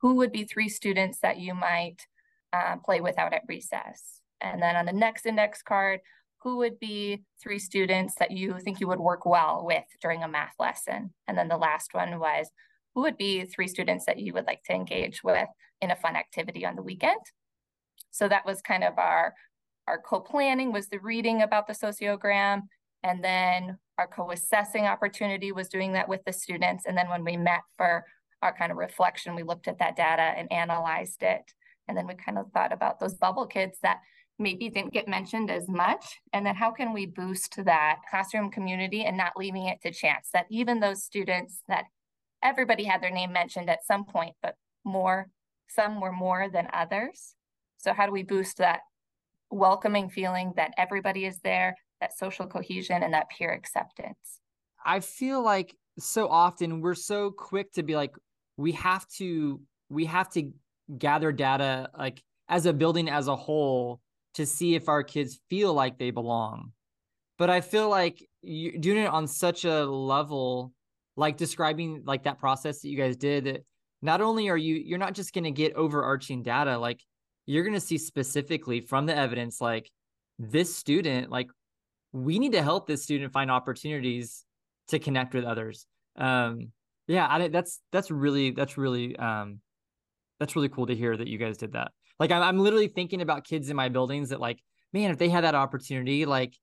who 0.00 0.14
would 0.14 0.32
be 0.32 0.44
three 0.44 0.68
students 0.68 1.18
that 1.20 1.38
you 1.38 1.54
might 1.54 2.06
uh, 2.52 2.76
play 2.84 3.00
with 3.00 3.18
out 3.18 3.34
at 3.34 3.42
recess? 3.48 4.19
And 4.40 4.62
then 4.62 4.76
on 4.76 4.86
the 4.86 4.92
next 4.92 5.26
index 5.26 5.62
card, 5.62 6.00
who 6.42 6.56
would 6.58 6.78
be 6.78 7.22
three 7.42 7.58
students 7.58 8.14
that 8.18 8.30
you 8.30 8.58
think 8.60 8.80
you 8.80 8.88
would 8.88 9.00
work 9.00 9.26
well 9.26 9.62
with 9.64 9.84
during 10.00 10.22
a 10.22 10.28
math 10.28 10.54
lesson? 10.58 11.12
And 11.28 11.36
then 11.36 11.48
the 11.48 11.58
last 11.58 11.92
one 11.92 12.18
was, 12.18 12.48
who 12.94 13.02
would 13.02 13.18
be 13.18 13.44
three 13.44 13.68
students 13.68 14.06
that 14.06 14.18
you 14.18 14.32
would 14.32 14.46
like 14.46 14.62
to 14.64 14.72
engage 14.72 15.22
with 15.22 15.48
in 15.80 15.90
a 15.90 15.96
fun 15.96 16.16
activity 16.16 16.64
on 16.64 16.76
the 16.76 16.82
weekend? 16.82 17.20
So 18.10 18.26
that 18.28 18.46
was 18.46 18.62
kind 18.62 18.84
of 18.84 18.98
our, 18.98 19.34
our 19.86 20.00
co-planning 20.00 20.72
was 20.72 20.88
the 20.88 20.98
reading 20.98 21.42
about 21.42 21.66
the 21.66 21.74
sociogram. 21.74 22.62
And 23.02 23.22
then 23.22 23.78
our 23.98 24.06
co-assessing 24.06 24.86
opportunity 24.86 25.52
was 25.52 25.68
doing 25.68 25.92
that 25.92 26.08
with 26.08 26.24
the 26.24 26.32
students. 26.32 26.84
And 26.86 26.96
then 26.96 27.08
when 27.08 27.24
we 27.24 27.36
met 27.36 27.60
for 27.76 28.04
our 28.42 28.56
kind 28.56 28.72
of 28.72 28.78
reflection, 28.78 29.34
we 29.34 29.42
looked 29.42 29.68
at 29.68 29.78
that 29.78 29.96
data 29.96 30.22
and 30.22 30.50
analyzed 30.50 31.22
it. 31.22 31.42
And 31.86 31.96
then 31.96 32.06
we 32.06 32.14
kind 32.14 32.38
of 32.38 32.50
thought 32.52 32.72
about 32.72 32.98
those 32.98 33.14
bubble 33.14 33.46
kids 33.46 33.78
that 33.82 33.98
maybe 34.40 34.68
didn't 34.68 34.92
get 34.92 35.06
mentioned 35.06 35.50
as 35.50 35.68
much 35.68 36.18
and 36.32 36.44
then 36.44 36.54
how 36.54 36.70
can 36.70 36.92
we 36.92 37.06
boost 37.06 37.62
that 37.64 37.96
classroom 38.10 38.50
community 38.50 39.04
and 39.04 39.16
not 39.16 39.32
leaving 39.36 39.66
it 39.66 39.80
to 39.82 39.92
chance 39.92 40.30
that 40.32 40.46
even 40.50 40.80
those 40.80 41.04
students 41.04 41.62
that 41.68 41.84
everybody 42.42 42.84
had 42.84 43.02
their 43.02 43.10
name 43.10 43.32
mentioned 43.32 43.70
at 43.70 43.84
some 43.86 44.04
point 44.04 44.34
but 44.42 44.54
more 44.84 45.28
some 45.68 46.00
were 46.00 46.12
more 46.12 46.48
than 46.48 46.66
others 46.72 47.36
So 47.80 47.94
how 47.94 48.06
do 48.06 48.12
we 48.12 48.22
boost 48.22 48.58
that 48.58 48.80
welcoming 49.50 50.10
feeling 50.10 50.52
that 50.56 50.72
everybody 50.76 51.24
is 51.24 51.38
there, 51.42 51.76
that 52.00 52.16
social 52.16 52.46
cohesion 52.46 53.02
and 53.02 53.14
that 53.14 53.30
peer 53.30 53.52
acceptance? 53.52 54.40
I 54.84 55.00
feel 55.00 55.42
like 55.42 55.74
so 55.98 56.28
often 56.28 56.82
we're 56.82 56.94
so 56.94 57.30
quick 57.30 57.72
to 57.72 57.82
be 57.82 57.96
like, 57.96 58.12
we 58.58 58.72
have 58.72 59.08
to, 59.16 59.60
we 59.88 60.04
have 60.04 60.30
to 60.32 60.52
gather 60.98 61.32
data 61.32 61.88
like 61.98 62.22
as 62.48 62.66
a 62.66 62.72
building 62.72 63.08
as 63.08 63.28
a 63.28 63.36
whole 63.36 64.00
to 64.34 64.46
see 64.46 64.74
if 64.74 64.88
our 64.88 65.02
kids 65.02 65.40
feel 65.48 65.74
like 65.74 65.98
they 65.98 66.10
belong. 66.10 66.72
But 67.38 67.50
I 67.50 67.60
feel 67.60 67.88
like 67.88 68.22
you're 68.42 68.78
doing 68.78 68.98
it 68.98 69.08
on 69.08 69.26
such 69.26 69.64
a 69.64 69.84
level, 69.84 70.72
like 71.16 71.36
describing 71.36 72.02
like 72.04 72.24
that 72.24 72.38
process 72.38 72.80
that 72.80 72.88
you 72.88 72.96
guys 72.96 73.16
did, 73.16 73.44
that 73.44 73.64
not 74.02 74.20
only 74.20 74.48
are 74.48 74.56
you, 74.56 74.76
you're 74.76 74.98
not 74.98 75.14
just 75.14 75.32
going 75.32 75.44
to 75.44 75.50
get 75.50 75.74
overarching 75.74 76.42
data, 76.42 76.78
like 76.78 77.00
you're 77.46 77.64
going 77.64 77.74
to 77.74 77.80
see 77.80 77.98
specifically 77.98 78.80
from 78.80 79.06
the 79.06 79.16
evidence, 79.16 79.60
like 79.60 79.90
this 80.38 80.74
student, 80.74 81.30
like 81.30 81.50
we 82.12 82.38
need 82.38 82.52
to 82.52 82.62
help 82.62 82.86
this 82.86 83.02
student 83.02 83.32
find 83.32 83.50
opportunities 83.50 84.44
to 84.88 84.98
connect 84.98 85.34
with 85.34 85.44
others. 85.44 85.86
Um, 86.16 86.72
yeah, 87.06 87.26
I, 87.28 87.48
that's 87.48 87.80
that's 87.92 88.10
really 88.10 88.50
that's 88.50 88.76
really 88.76 89.16
um, 89.16 89.60
that's 90.38 90.54
really 90.56 90.68
cool 90.68 90.86
to 90.86 90.94
hear 90.94 91.16
that 91.16 91.28
you 91.28 91.38
guys 91.38 91.56
did 91.56 91.72
that. 91.72 91.92
Like 92.20 92.30
I'm, 92.30 92.42
I'm 92.42 92.58
literally 92.58 92.88
thinking 92.88 93.22
about 93.22 93.44
kids 93.44 93.70
in 93.70 93.76
my 93.76 93.88
buildings 93.88 94.28
that 94.28 94.40
like, 94.40 94.60
man, 94.92 95.10
if 95.10 95.18
they 95.18 95.30
had 95.30 95.44
that 95.44 95.54
opportunity, 95.54 96.26
like 96.26 96.56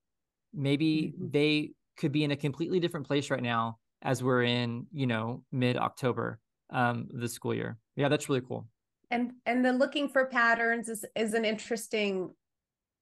maybe 0.54 1.14
mm-hmm. 1.16 1.32
they 1.32 1.72
could 1.98 2.12
be 2.12 2.24
in 2.24 2.32
a 2.32 2.38
completely 2.38 2.80
different 2.80 3.08
place 3.08 3.30
right 3.32 3.42
now 3.42 3.80
as 4.04 4.24
we're 4.24 4.44
in, 4.44 4.86
you 4.94 5.08
know, 5.08 5.44
mid 5.52 5.76
October, 5.76 6.40
um, 6.70 7.08
the 7.12 7.28
school 7.28 7.54
year. 7.54 7.78
Yeah, 7.96 8.08
that's 8.08 8.30
really 8.30 8.44
cool. 8.48 8.68
And 9.10 9.32
and 9.46 9.66
the 9.66 9.74
looking 9.74 10.08
for 10.10 10.26
patterns 10.26 10.90
is 10.90 11.04
is 11.16 11.34
an 11.34 11.44
interesting. 11.44 12.34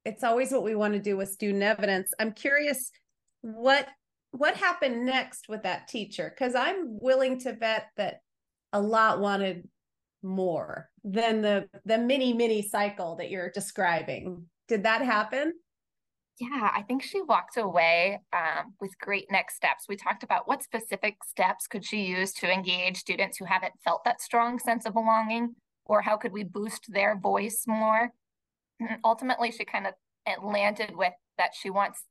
It's 0.05 0.23
always 0.23 0.51
what 0.51 0.63
we 0.63 0.75
want 0.75 0.93
to 0.93 0.99
do 0.99 1.17
with 1.17 1.29
student 1.29 1.63
evidence. 1.63 2.13
I'm 2.19 2.31
curious 2.31 2.91
what 3.41 3.87
what 4.31 4.55
happened 4.55 5.05
next 5.05 5.49
with 5.49 5.63
that 5.63 5.87
teacher 5.87 6.33
because 6.33 6.55
I'm 6.55 6.99
willing 7.01 7.39
to 7.41 7.53
bet 7.53 7.87
that 7.97 8.21
a 8.71 8.79
lot 8.79 9.19
wanted 9.19 9.67
more 10.25 10.89
than 11.03 11.41
the 11.41 11.69
the 11.85 11.97
mini 11.97 12.33
mini 12.33 12.61
cycle 12.61 13.15
that 13.15 13.29
you're 13.29 13.51
describing. 13.51 14.45
Did 14.67 14.83
that 14.83 15.01
happen? 15.01 15.53
Yeah 16.39 16.69
i 16.73 16.81
think 16.81 17.01
she 17.01 17.21
walked 17.21 17.55
away 17.55 18.19
um, 18.33 18.73
with 18.81 18.91
great 18.99 19.31
next 19.31 19.55
steps. 19.55 19.85
We 19.87 19.95
talked 19.95 20.23
about 20.23 20.47
what 20.47 20.63
specific 20.63 21.17
steps 21.23 21.67
could 21.67 21.85
she 21.85 22.05
use 22.05 22.33
to 22.33 22.51
engage 22.51 22.97
students 22.97 23.37
who 23.37 23.45
haven't 23.45 23.73
felt 23.83 24.03
that 24.03 24.21
strong 24.21 24.59
sense 24.59 24.85
of 24.85 24.93
belonging 24.93 25.55
or 25.85 26.01
how 26.01 26.17
could 26.17 26.33
we 26.33 26.43
boost 26.43 26.91
their 26.91 27.17
voice 27.17 27.63
more? 27.67 28.11
And 28.79 28.97
ultimately 29.05 29.51
she 29.51 29.63
kind 29.63 29.87
of 29.87 29.93
landed 30.43 30.95
with 30.95 31.13
that 31.37 31.51
she 31.53 31.69
wants 31.69 32.03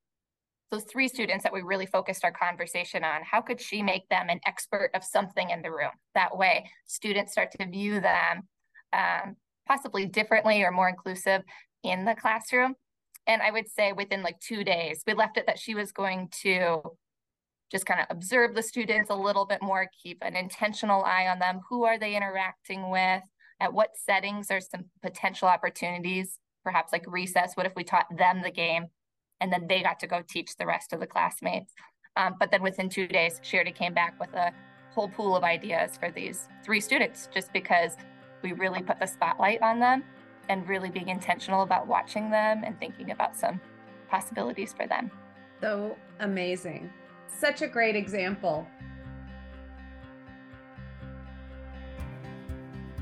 those 0.75 0.85
three 0.85 1.07
students 1.07 1.45
that 1.45 1.53
we 1.53 1.63
really 1.63 1.87
focused 1.87 2.25
our 2.25 2.33
conversation 2.33 3.05
on, 3.05 3.23
how 3.23 3.41
could 3.41 3.61
she 3.61 3.81
make 3.81 4.09
them 4.09 4.29
an 4.29 4.41
expert 4.45 4.91
of 4.95 5.05
something 5.05 5.51
in 5.51 5.63
the 5.63 5.71
room? 5.71 5.93
That 6.17 6.37
way, 6.37 6.69
students 6.87 7.33
start 7.33 7.53
to 7.53 7.67
view 7.67 8.01
them 8.01 8.49
um, 8.93 9.37
possibly 9.69 10.07
differently 10.07 10.63
or 10.63 10.73
more 10.73 10.89
inclusive 10.89 11.43
in 11.85 12.05
the 12.05 12.17
classroom. 12.17 12.75
And 13.29 13.41
I 13.41 13.53
would 13.53 13.69
say 13.69 13.93
within 13.93 14.23
like 14.23 14.41
two 14.41 14.65
days, 14.65 15.03
we 15.07 15.15
left 15.15 15.37
it 15.37 15.47
that 15.47 15.61
she 15.61 15.77
was 15.77 15.93
going 15.93 16.29
to 16.43 16.81
just 17.71 17.87
kind 17.87 18.01
of 18.01 18.07
observe 18.11 18.55
the 18.55 18.63
students 18.63 19.11
a 19.11 19.15
little 19.15 19.47
bit 19.47 19.63
more, 19.63 19.89
keep 20.03 20.19
an 20.23 20.35
intentional 20.35 21.05
eye 21.05 21.29
on 21.29 21.39
them. 21.39 21.61
Who 21.71 21.85
are 21.85 21.99
they 21.99 22.17
interacting 22.17 22.91
with? 22.91 23.23
At 23.61 23.73
what 23.73 23.91
settings 23.97 24.51
are 24.51 24.61
some 24.61 24.87
potential 25.03 25.47
opportunities? 25.47 26.39
Perhaps 26.65 26.93
like 26.93 27.05
recess. 27.07 27.53
What 27.55 27.67
if 27.67 27.77
we 27.77 27.85
taught 27.85 28.07
them 28.17 28.43
the 28.43 28.51
game 28.51 28.89
and 29.41 29.53
then 29.53 29.67
they 29.69 29.83
got 29.83 29.99
to 30.01 30.07
go 30.07 30.23
teach 30.27 30.57
the 30.57 30.67
rest 30.67 30.93
of 30.93 31.01
the 31.01 31.07
classmates. 31.07 31.73
Um, 32.17 32.37
but 32.39 32.51
then 32.51 32.63
within 32.63 32.89
two 32.89 33.07
days, 33.07 33.41
she 33.43 33.57
already 33.57 33.73
came 33.73 33.95
back 33.95 34.19
with 34.21 34.33
a 34.35 34.53
whole 34.95 35.09
pool 35.09 35.37
of 35.37 35.43
ideas 35.43 35.97
for 35.99 36.11
these 36.11 36.49
three 36.65 36.81
students, 36.81 37.29
just 37.33 37.53
because 37.53 37.97
we 38.43 38.53
really 38.53 38.83
put 38.83 39.01
the 39.01 39.07
spotlight 39.07 39.61
on 39.63 39.81
them 39.81 40.05
and 40.49 40.69
really 40.69 40.91
being 40.91 41.09
intentional 41.09 41.63
about 41.63 41.87
watching 41.87 42.31
them 42.31 42.63
and 42.65 42.79
thinking 42.79 43.11
about 43.11 43.37
some 43.37 43.61
possibilities 44.09 44.73
for 44.73 44.87
them. 44.87 45.11
So 45.61 45.97
amazing. 46.21 46.93
Such 47.27 47.63
a 47.63 47.67
great 47.67 47.97
example. 47.97 48.67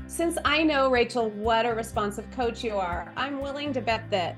Since 0.07 0.37
I 0.45 0.63
know, 0.63 0.89
Rachel, 0.89 1.29
what 1.31 1.65
a 1.65 1.73
responsive 1.73 2.29
coach 2.31 2.63
you 2.63 2.77
are, 2.77 3.11
I'm 3.17 3.41
willing 3.41 3.73
to 3.73 3.81
bet 3.81 4.09
that 4.11 4.37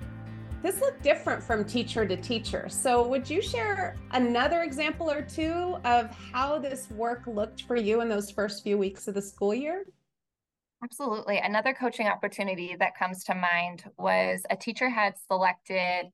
this 0.65 0.81
looked 0.81 1.03
different 1.03 1.43
from 1.43 1.63
teacher 1.63 2.07
to 2.07 2.17
teacher. 2.17 2.67
So, 2.69 3.07
would 3.07 3.29
you 3.29 3.39
share 3.39 3.97
another 4.11 4.63
example 4.63 5.11
or 5.11 5.21
two 5.21 5.77
of 5.85 6.09
how 6.09 6.57
this 6.57 6.89
work 6.89 7.27
looked 7.27 7.63
for 7.63 7.75
you 7.75 8.01
in 8.01 8.09
those 8.09 8.31
first 8.31 8.63
few 8.63 8.75
weeks 8.75 9.07
of 9.07 9.13
the 9.13 9.21
school 9.21 9.53
year? 9.53 9.85
Absolutely. 10.83 11.37
Another 11.37 11.73
coaching 11.73 12.07
opportunity 12.07 12.75
that 12.79 12.97
comes 12.97 13.23
to 13.25 13.35
mind 13.35 13.83
was 13.99 14.41
a 14.49 14.55
teacher 14.55 14.89
had 14.89 15.13
selected 15.27 16.05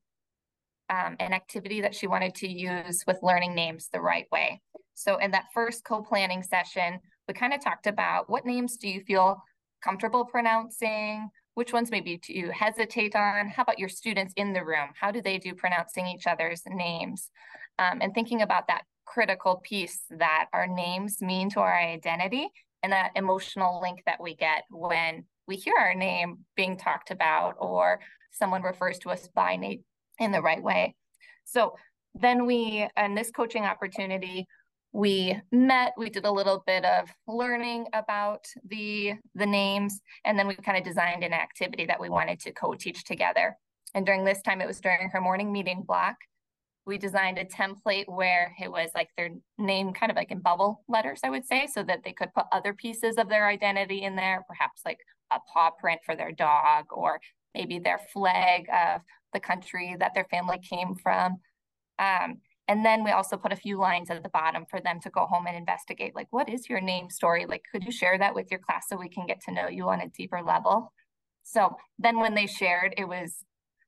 um, 0.89 1.15
an 1.21 1.31
activity 1.31 1.79
that 1.79 1.95
she 1.95 2.07
wanted 2.07 2.35
to 2.35 2.49
use 2.49 3.05
with 3.07 3.23
learning 3.23 3.55
names 3.55 3.87
the 3.93 4.01
right 4.01 4.27
way. 4.33 4.61
So, 4.95 5.15
in 5.15 5.31
that 5.31 5.45
first 5.53 5.85
co 5.85 6.01
planning 6.01 6.43
session, 6.43 6.99
we 7.25 7.33
kind 7.33 7.53
of 7.53 7.63
talked 7.63 7.87
about 7.87 8.29
what 8.29 8.45
names 8.45 8.75
do 8.75 8.89
you 8.89 8.99
feel 8.99 9.41
comfortable 9.81 10.25
pronouncing? 10.25 11.29
Which 11.53 11.73
ones 11.73 11.91
maybe 11.91 12.17
do 12.17 12.33
you 12.33 12.51
hesitate 12.51 13.15
on? 13.15 13.49
How 13.49 13.63
about 13.63 13.79
your 13.79 13.89
students 13.89 14.33
in 14.37 14.53
the 14.53 14.63
room? 14.63 14.89
How 14.99 15.11
do 15.11 15.21
they 15.21 15.37
do 15.37 15.53
pronouncing 15.53 16.07
each 16.07 16.27
other's 16.27 16.61
names? 16.65 17.29
Um, 17.77 17.99
and 18.01 18.13
thinking 18.13 18.41
about 18.41 18.67
that 18.67 18.83
critical 19.05 19.61
piece 19.63 20.01
that 20.11 20.47
our 20.53 20.67
names 20.67 21.21
mean 21.21 21.49
to 21.49 21.59
our 21.59 21.77
identity 21.77 22.49
and 22.83 22.93
that 22.93 23.11
emotional 23.15 23.81
link 23.81 24.01
that 24.05 24.21
we 24.21 24.35
get 24.35 24.63
when 24.69 25.25
we 25.47 25.57
hear 25.57 25.75
our 25.77 25.93
name 25.93 26.39
being 26.55 26.77
talked 26.77 27.11
about 27.11 27.55
or 27.59 27.99
someone 28.31 28.61
refers 28.61 28.97
to 28.99 29.09
us 29.09 29.27
by 29.35 29.57
name 29.57 29.83
in 30.19 30.31
the 30.31 30.41
right 30.41 30.63
way. 30.63 30.95
So 31.43 31.75
then 32.13 32.45
we, 32.45 32.87
in 32.97 33.15
this 33.15 33.31
coaching 33.31 33.65
opportunity, 33.65 34.47
we 34.93 35.39
met 35.51 35.93
we 35.97 36.09
did 36.09 36.25
a 36.25 36.31
little 36.31 36.63
bit 36.67 36.83
of 36.83 37.09
learning 37.27 37.85
about 37.93 38.45
the 38.67 39.13
the 39.35 39.45
names 39.45 40.01
and 40.25 40.37
then 40.37 40.47
we 40.47 40.55
kind 40.55 40.77
of 40.77 40.83
designed 40.83 41.23
an 41.23 41.33
activity 41.33 41.85
that 41.85 41.99
we 41.99 42.09
wanted 42.09 42.39
to 42.41 42.51
co-teach 42.51 43.03
together. 43.05 43.57
And 43.93 44.05
during 44.05 44.25
this 44.25 44.41
time 44.41 44.61
it 44.61 44.67
was 44.67 44.81
during 44.81 45.09
her 45.09 45.21
morning 45.21 45.51
meeting 45.51 45.83
block 45.85 46.15
we 46.85 46.97
designed 46.97 47.37
a 47.37 47.45
template 47.45 48.07
where 48.07 48.55
it 48.59 48.71
was 48.71 48.89
like 48.95 49.09
their 49.15 49.29
name 49.59 49.93
kind 49.93 50.11
of 50.11 50.15
like 50.15 50.31
in 50.31 50.39
bubble 50.39 50.83
letters 50.89 51.19
i 51.23 51.29
would 51.29 51.45
say 51.45 51.67
so 51.71 51.83
that 51.83 51.99
they 52.03 52.11
could 52.11 52.33
put 52.33 52.45
other 52.51 52.73
pieces 52.73 53.17
of 53.17 53.29
their 53.29 53.47
identity 53.47 54.01
in 54.01 54.15
there 54.15 54.43
perhaps 54.47 54.81
like 54.83 54.97
a 55.31 55.39
paw 55.53 55.69
print 55.69 56.01
for 56.03 56.15
their 56.15 56.31
dog 56.31 56.85
or 56.89 57.19
maybe 57.53 57.79
their 57.79 57.99
flag 58.13 58.67
of 58.69 59.01
the 59.33 59.39
country 59.39 59.95
that 59.99 60.13
their 60.13 60.25
family 60.25 60.59
came 60.59 60.95
from. 60.95 61.37
Um, 61.99 62.37
and 62.71 62.85
then 62.85 63.03
we 63.03 63.11
also 63.11 63.35
put 63.35 63.51
a 63.51 63.57
few 63.57 63.77
lines 63.77 64.09
at 64.09 64.23
the 64.23 64.29
bottom 64.29 64.63
for 64.69 64.79
them 64.79 65.01
to 65.01 65.09
go 65.09 65.25
home 65.25 65.45
and 65.45 65.57
investigate 65.57 66.15
like, 66.15 66.27
what 66.31 66.47
is 66.47 66.69
your 66.69 66.79
name 66.79 67.09
story? 67.09 67.45
Like, 67.45 67.63
could 67.69 67.83
you 67.83 67.91
share 67.91 68.17
that 68.17 68.33
with 68.33 68.49
your 68.49 68.61
class 68.61 68.85
so 68.87 68.95
we 68.95 69.09
can 69.09 69.25
get 69.25 69.41
to 69.41 69.51
know 69.51 69.67
you 69.67 69.89
on 69.89 69.99
a 69.99 70.07
deeper 70.07 70.41
level? 70.41 70.93
So 71.43 71.75
then 71.99 72.17
when 72.17 72.33
they 72.33 72.47
shared, 72.47 72.93
it 72.95 73.09
was 73.09 73.43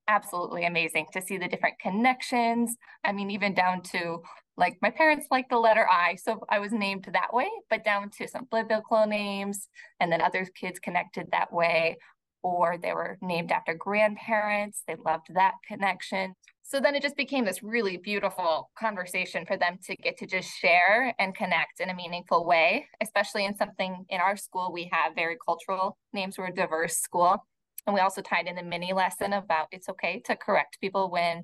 absolutely 0.10 0.66
amazing 0.66 1.06
to 1.14 1.22
see 1.22 1.38
the 1.38 1.48
different 1.48 1.80
connections. 1.80 2.76
I 3.06 3.14
mean, 3.14 3.32
even 3.32 3.54
down 3.54 3.84
to 3.94 4.22
like 4.58 4.76
my 4.82 4.90
parents 4.90 5.28
like 5.32 5.48
the 5.48 5.60
letter 5.60 5.88
I, 5.90 6.16
so 6.16 6.42
I 6.50 6.60
was 6.60 6.74
named 6.74 7.08
that 7.14 7.34
way, 7.34 7.48
but 7.70 7.86
down 7.86 8.10
to 8.18 8.28
some 8.28 8.50
biblical 8.52 9.08
names, 9.08 9.70
and 10.02 10.12
then 10.12 10.20
other 10.20 10.46
kids 10.60 10.78
connected 10.80 11.28
that 11.32 11.54
way, 11.54 11.96
or 12.42 12.78
they 12.78 12.92
were 12.92 13.18
named 13.22 13.54
after 13.54 13.76
grandparents. 13.76 14.84
They 14.86 14.98
loved 15.06 15.28
that 15.36 15.54
connection. 15.66 16.36
So 16.66 16.80
then 16.80 16.96
it 16.96 17.04
just 17.04 17.18
became 17.18 17.44
this 17.46 17.62
really 17.62 17.98
beautiful 17.98 18.72
conversation 18.80 19.46
for 19.46 19.58
them 19.58 19.78
to 19.84 19.96
get 19.98 20.18
to 20.20 20.26
just 20.26 20.50
share 20.58 21.14
and 21.20 21.36
connect 21.36 21.82
in 21.82 21.90
a 21.90 21.94
meaningful 21.94 22.46
way, 22.46 22.88
especially 23.02 23.46
in 23.46 23.56
something 23.56 24.06
in 24.10 24.22
our 24.22 24.38
school. 24.38 24.72
We 24.72 24.90
have 24.92 25.14
very 25.14 25.38
cultural 25.46 25.98
names, 26.14 26.38
we're 26.38 26.48
a 26.48 26.54
diverse 26.54 26.98
school. 26.98 27.46
And 27.86 27.94
we 27.94 28.00
also 28.00 28.22
tied 28.22 28.48
in 28.48 28.56
the 28.56 28.64
mini 28.64 28.94
lesson 28.94 29.34
about 29.34 29.68
it's 29.72 29.90
okay 29.90 30.22
to 30.26 30.38
correct 30.38 30.80
people 30.80 31.12
when 31.12 31.44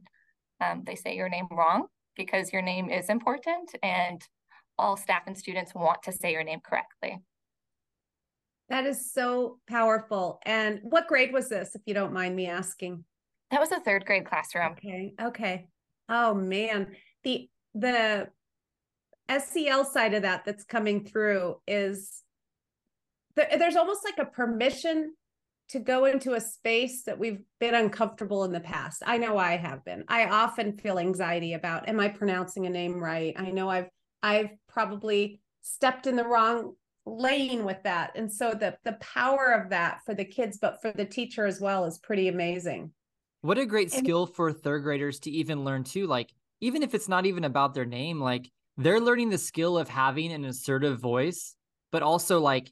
um, 0.62 0.84
they 0.86 0.96
say 0.96 1.16
your 1.16 1.30
name 1.30 1.48
wrong 1.52 1.88
because 2.16 2.54
your 2.54 2.62
name 2.62 2.90
is 2.90 3.10
important 3.10 3.76
and 3.84 4.22
all 4.78 4.96
staff 4.96 5.24
and 5.28 5.38
students 5.38 5.76
want 5.76 6.02
to 6.04 6.14
say 6.14 6.32
your 6.32 6.44
name 6.44 6.62
correctly. 6.66 7.20
That 8.70 8.86
is 8.86 9.12
so 9.12 9.58
powerful. 9.68 10.40
And 10.46 10.80
what 10.84 11.08
grade 11.08 11.34
was 11.34 11.50
this, 11.50 11.76
if 11.76 11.82
you 11.86 11.94
don't 11.94 12.14
mind 12.14 12.36
me 12.36 12.48
asking? 12.48 13.04
That 13.52 13.60
was 13.60 13.72
a 13.72 13.80
third 13.80 14.06
grade 14.06 14.26
classroom. 14.26 14.74
Okay. 14.74 15.14
Okay. 15.22 15.68
Oh 16.08 16.34
man. 16.34 16.88
The 17.24 17.50
the 17.74 18.30
SEL 19.30 19.86
side 19.86 20.14
of 20.14 20.24
that 20.24 20.44
that's 20.46 20.64
coming 20.64 21.06
through 21.06 21.58
is 21.68 22.24
there's 23.36 23.76
almost 23.76 24.04
like 24.04 24.18
a 24.20 24.30
permission 24.30 25.14
to 25.70 25.80
go 25.80 26.06
into 26.06 26.34
a 26.34 26.42
space 26.42 27.04
that 27.04 27.20
we've 27.20 27.42
been 27.60 27.76
uncomfortable 27.76 28.44
in 28.44 28.52
the 28.52 28.60
past. 28.60 29.04
I 29.06 29.18
know 29.18 29.38
I 29.38 29.56
have 29.56 29.86
been. 29.86 30.04
I 30.08 30.26
often 30.26 30.78
feel 30.78 30.98
anxiety 30.98 31.54
about 31.54 31.88
am 31.88 32.00
I 32.00 32.10
pronouncing 32.10 32.66
a 32.66 32.70
name 32.70 32.96
right? 32.96 33.34
I 33.38 33.52
know 33.52 33.70
I've 33.70 33.90
I've 34.24 34.50
probably 34.68 35.40
stepped 35.62 36.08
in 36.08 36.16
the 36.16 36.28
wrong 36.28 36.74
lane 37.06 37.66
with 37.66 37.82
that. 37.84 38.12
And 38.16 38.32
so 38.32 38.52
the 38.52 38.78
the 38.84 38.94
power 38.94 39.52
of 39.52 39.70
that 39.70 40.00
for 40.06 40.16
the 40.16 40.26
kids 40.26 40.58
but 40.58 40.82
for 40.82 40.92
the 40.92 41.06
teacher 41.06 41.46
as 41.46 41.62
well 41.62 41.86
is 41.86 42.00
pretty 42.00 42.28
amazing. 42.28 42.92
What 43.42 43.58
a 43.58 43.66
great 43.66 43.94
and- 43.94 44.06
skill 44.06 44.26
for 44.26 44.52
third 44.52 44.84
graders 44.84 45.20
to 45.22 45.32
even 45.32 45.64
learn 45.64 45.84
too 45.84 46.08
like 46.08 46.32
even 46.62 46.84
if 46.84 46.94
it's 46.94 47.08
not 47.08 47.26
even 47.26 47.44
about 47.46 47.74
their 47.74 47.86
name 47.86 48.20
like 48.20 48.52
they're 48.78 49.00
learning 49.00 49.30
the 49.30 49.38
skill 49.38 49.78
of 49.78 49.88
having 49.90 50.32
an 50.32 50.46
assertive 50.46 51.00
voice 51.00 51.56
but 51.92 52.02
also 52.04 52.40
like 52.40 52.72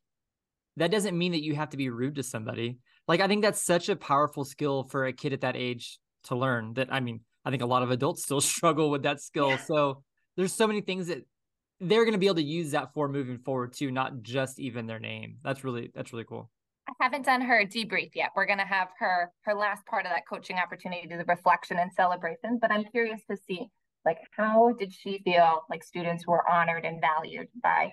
that 0.76 0.92
doesn't 0.92 1.18
mean 1.18 1.32
that 1.32 1.44
you 1.44 1.56
have 1.56 1.72
to 1.72 1.78
be 1.78 1.90
rude 1.90 2.16
to 2.16 2.24
somebody. 2.24 2.78
Like 3.08 3.22
i 3.22 3.28
think 3.28 3.42
that's 3.42 3.64
such 3.64 3.90
a 3.90 3.96
powerful 3.96 4.44
skill 4.46 4.84
for 4.84 5.06
a 5.06 5.14
kid 5.14 5.34
at 5.34 5.42
that 5.42 5.56
age 5.56 6.00
to 6.26 6.36
learn 6.36 6.74
that 6.74 6.92
i 6.92 7.00
mean 7.00 7.22
i 7.46 7.50
think 7.50 7.62
a 7.62 7.66
lot 7.66 7.84
of 7.84 7.92
adults 7.92 8.24
still 8.24 8.42
struggle 8.54 8.90
with 8.90 9.04
that 9.04 9.22
skill. 9.22 9.50
Yeah. 9.52 9.58
so 9.58 10.04
there's 10.36 10.54
so 10.54 10.68
many 10.68 10.82
things 10.82 11.08
that 11.08 11.26
they're 11.80 12.04
going 12.04 12.14
to 12.14 12.20
be 12.20 12.26
able 12.26 12.36
to 12.36 12.44
use 12.44 12.72
that 12.72 12.94
for 12.94 13.08
moving 13.08 13.38
forward 13.38 13.72
too 13.74 13.92
not 13.92 14.22
just 14.22 14.60
even 14.60 14.88
their 14.88 15.00
name. 15.00 15.38
That's 15.44 15.64
really 15.64 15.92
that's 15.96 16.12
really 16.12 16.26
cool 16.26 16.50
I 16.88 16.94
haven't 17.02 17.26
done 17.26 17.42
her 17.42 17.66
debrief 17.66 18.12
yet. 18.16 18.32
We're 18.36 18.46
going 18.46 18.60
to 18.60 18.66
have 18.66 18.90
her 19.00 19.32
her 19.42 19.54
last 19.54 19.86
part 19.86 20.06
of 20.06 20.12
that 20.12 20.28
coaching 20.28 20.58
opportunity, 20.58 21.08
to 21.08 21.18
the 21.18 21.26
reflection 21.26 21.78
and 21.80 21.92
celebration. 21.92 22.60
But 22.62 22.72
I'm 22.72 22.86
curious 22.86 23.22
to 23.30 23.38
see, 23.48 23.68
like, 24.06 24.20
how 24.32 24.74
did 24.80 24.94
she 24.94 25.20
feel 25.24 25.64
like 25.70 25.84
students 25.84 26.26
were 26.26 26.50
honored 26.50 26.86
and 26.86 27.02
valued 27.02 27.48
by 27.62 27.92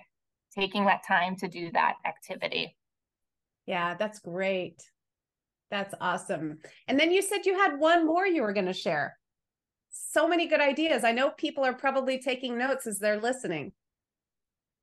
taking 0.53 0.85
that 0.85 1.05
time 1.05 1.35
to 1.37 1.47
do 1.47 1.71
that 1.73 1.95
activity? 2.05 2.75
Yeah, 3.65 3.95
that's 3.95 4.19
great. 4.19 4.81
That's 5.71 5.93
awesome. 5.99 6.59
And 6.87 6.99
then 6.99 7.11
you 7.11 7.21
said 7.21 7.45
you 7.45 7.57
had 7.57 7.79
one 7.79 8.05
more 8.05 8.25
you 8.25 8.43
were 8.43 8.53
going 8.53 8.67
to 8.67 8.73
share. 8.73 9.17
So 9.91 10.27
many 10.27 10.47
good 10.47 10.61
ideas. 10.61 11.03
I 11.03 11.11
know 11.11 11.31
people 11.31 11.65
are 11.65 11.73
probably 11.73 12.19
taking 12.19 12.57
notes 12.57 12.87
as 12.87 12.99
they're 12.99 13.19
listening. 13.19 13.73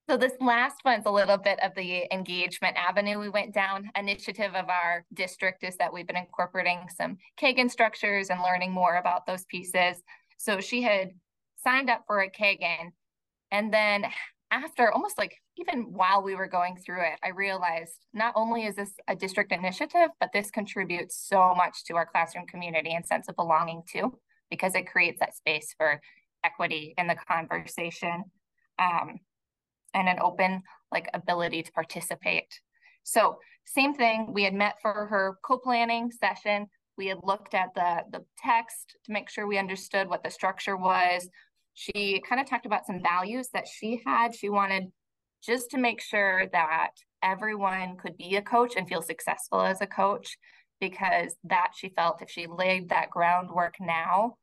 So 0.08 0.16
this 0.16 0.32
last 0.40 0.76
one's 0.84 1.06
a 1.06 1.10
little 1.10 1.38
bit 1.38 1.62
of 1.62 1.74
the 1.74 2.12
engagement 2.12 2.76
avenue 2.76 3.20
we 3.20 3.28
went 3.28 3.54
down. 3.54 3.90
Initiative 3.96 4.54
of 4.54 4.68
our 4.68 5.04
district 5.14 5.62
is 5.62 5.76
that 5.76 5.92
we've 5.92 6.06
been 6.06 6.16
incorporating 6.16 6.80
some 6.94 7.18
Kagan 7.40 7.70
structures 7.70 8.28
and 8.28 8.40
learning 8.42 8.72
more 8.72 8.96
about 8.96 9.26
those 9.26 9.44
pieces. 9.44 10.02
So 10.38 10.60
she 10.60 10.82
had 10.82 11.10
signed 11.62 11.88
up 11.88 12.02
for 12.06 12.20
a 12.20 12.30
Kagan 12.30 12.90
and 13.52 13.72
then 13.72 14.06
after 14.50 14.90
almost 14.90 15.18
like 15.18 15.38
even 15.56 15.92
while 15.92 16.22
we 16.22 16.34
were 16.34 16.46
going 16.46 16.76
through 16.76 17.02
it, 17.02 17.18
I 17.22 17.28
realized 17.28 18.06
not 18.12 18.34
only 18.36 18.64
is 18.64 18.76
this 18.76 18.92
a 19.08 19.14
district 19.14 19.52
initiative, 19.52 20.08
but 20.20 20.30
this 20.32 20.50
contributes 20.50 21.16
so 21.16 21.54
much 21.54 21.84
to 21.84 21.96
our 21.96 22.06
classroom 22.06 22.46
community 22.46 22.92
and 22.94 23.06
sense 23.06 23.28
of 23.28 23.36
belonging 23.36 23.82
too, 23.90 24.18
because 24.50 24.74
it 24.74 24.90
creates 24.90 25.20
that 25.20 25.36
space 25.36 25.74
for 25.76 26.00
equity 26.44 26.94
in 26.98 27.06
the 27.06 27.14
conversation 27.14 28.24
um, 28.78 29.20
and 29.94 30.08
an 30.08 30.18
open 30.20 30.62
like 30.90 31.08
ability 31.14 31.62
to 31.62 31.72
participate. 31.72 32.60
So 33.04 33.38
same 33.64 33.94
thing, 33.94 34.32
we 34.32 34.44
had 34.44 34.54
met 34.54 34.76
for 34.80 35.06
her 35.06 35.38
co-planning 35.44 36.10
session. 36.10 36.66
We 36.98 37.06
had 37.06 37.18
looked 37.22 37.54
at 37.54 37.74
the, 37.74 38.02
the 38.10 38.24
text 38.38 38.96
to 39.04 39.12
make 39.12 39.30
sure 39.30 39.46
we 39.46 39.58
understood 39.58 40.08
what 40.08 40.22
the 40.22 40.30
structure 40.30 40.76
was, 40.76 41.28
she 41.74 42.22
kind 42.28 42.40
of 42.40 42.46
talked 42.46 42.66
about 42.66 42.86
some 42.86 43.02
values 43.02 43.48
that 43.52 43.66
she 43.66 44.02
had. 44.04 44.34
She 44.34 44.48
wanted 44.48 44.92
just 45.42 45.70
to 45.70 45.78
make 45.78 46.00
sure 46.00 46.46
that 46.52 46.90
everyone 47.22 47.96
could 47.96 48.16
be 48.16 48.36
a 48.36 48.42
coach 48.42 48.74
and 48.76 48.88
feel 48.88 49.02
successful 49.02 49.60
as 49.60 49.80
a 49.80 49.86
coach 49.86 50.36
because 50.80 51.34
that 51.44 51.72
she 51.74 51.88
felt 51.90 52.22
if 52.22 52.30
she 52.30 52.46
laid 52.46 52.88
that 52.88 53.10
groundwork 53.10 53.76
now, 53.80 54.36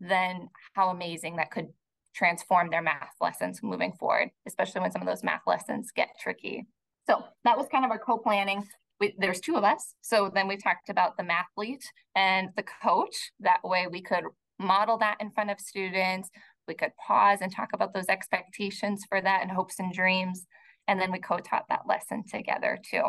then 0.00 0.48
how 0.74 0.90
amazing 0.90 1.36
that 1.36 1.50
could 1.50 1.68
transform 2.16 2.70
their 2.70 2.82
math 2.82 3.12
lessons 3.20 3.60
moving 3.62 3.92
forward, 3.92 4.30
especially 4.46 4.80
when 4.80 4.90
some 4.90 5.02
of 5.02 5.06
those 5.06 5.22
math 5.22 5.42
lessons 5.46 5.90
get 5.94 6.08
tricky. 6.20 6.66
So 7.06 7.22
that 7.44 7.56
was 7.56 7.68
kind 7.70 7.84
of 7.84 7.90
our 7.90 7.98
co-planning. 7.98 8.66
We, 8.98 9.14
there's 9.18 9.40
two 9.40 9.56
of 9.56 9.64
us. 9.64 9.94
So 10.00 10.30
then 10.34 10.48
we 10.48 10.56
talked 10.56 10.88
about 10.88 11.16
the 11.16 11.24
mathlete 11.24 11.84
and 12.14 12.48
the 12.56 12.64
coach. 12.82 13.30
That 13.40 13.60
way 13.62 13.86
we 13.90 14.00
could 14.00 14.24
model 14.58 14.96
that 14.98 15.18
in 15.20 15.30
front 15.30 15.50
of 15.50 15.60
students 15.60 16.30
we 16.66 16.74
could 16.74 16.92
pause 16.96 17.40
and 17.40 17.52
talk 17.52 17.70
about 17.72 17.94
those 17.94 18.08
expectations 18.08 19.04
for 19.08 19.20
that 19.20 19.42
and 19.42 19.50
hopes 19.50 19.78
and 19.78 19.92
dreams. 19.92 20.46
And 20.88 21.00
then 21.00 21.12
we 21.12 21.18
co-taught 21.18 21.66
that 21.68 21.86
lesson 21.86 22.24
together 22.28 22.78
too. 22.88 23.02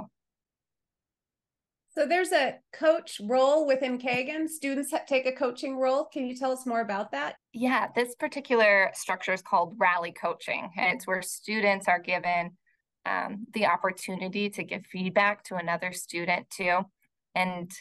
So 1.98 2.06
there's 2.06 2.32
a 2.32 2.60
coach 2.74 3.20
role 3.24 3.66
within 3.66 3.98
Kagan. 3.98 4.48
Students 4.48 4.94
take 5.08 5.26
a 5.26 5.32
coaching 5.32 5.80
role. 5.80 6.06
Can 6.06 6.28
you 6.28 6.36
tell 6.36 6.52
us 6.52 6.64
more 6.64 6.82
about 6.82 7.12
that? 7.12 7.38
Yeah, 7.54 7.88
this 7.96 8.14
particular 8.14 8.92
structure 8.94 9.34
is 9.34 9.42
called 9.42 9.74
rally 9.80 10.12
coaching, 10.12 10.70
and 10.78 10.96
it's 10.96 11.08
where 11.08 11.24
students 11.24 11.88
are 11.88 11.98
given 11.98 12.52
um, 13.08 13.48
the 13.56 13.66
opportunity 13.66 14.48
to 14.48 14.64
give 14.64 14.86
feedback 14.86 15.44
to 15.46 15.56
another 15.56 15.92
student 15.92 16.48
too. 16.52 16.82
And 17.34 17.72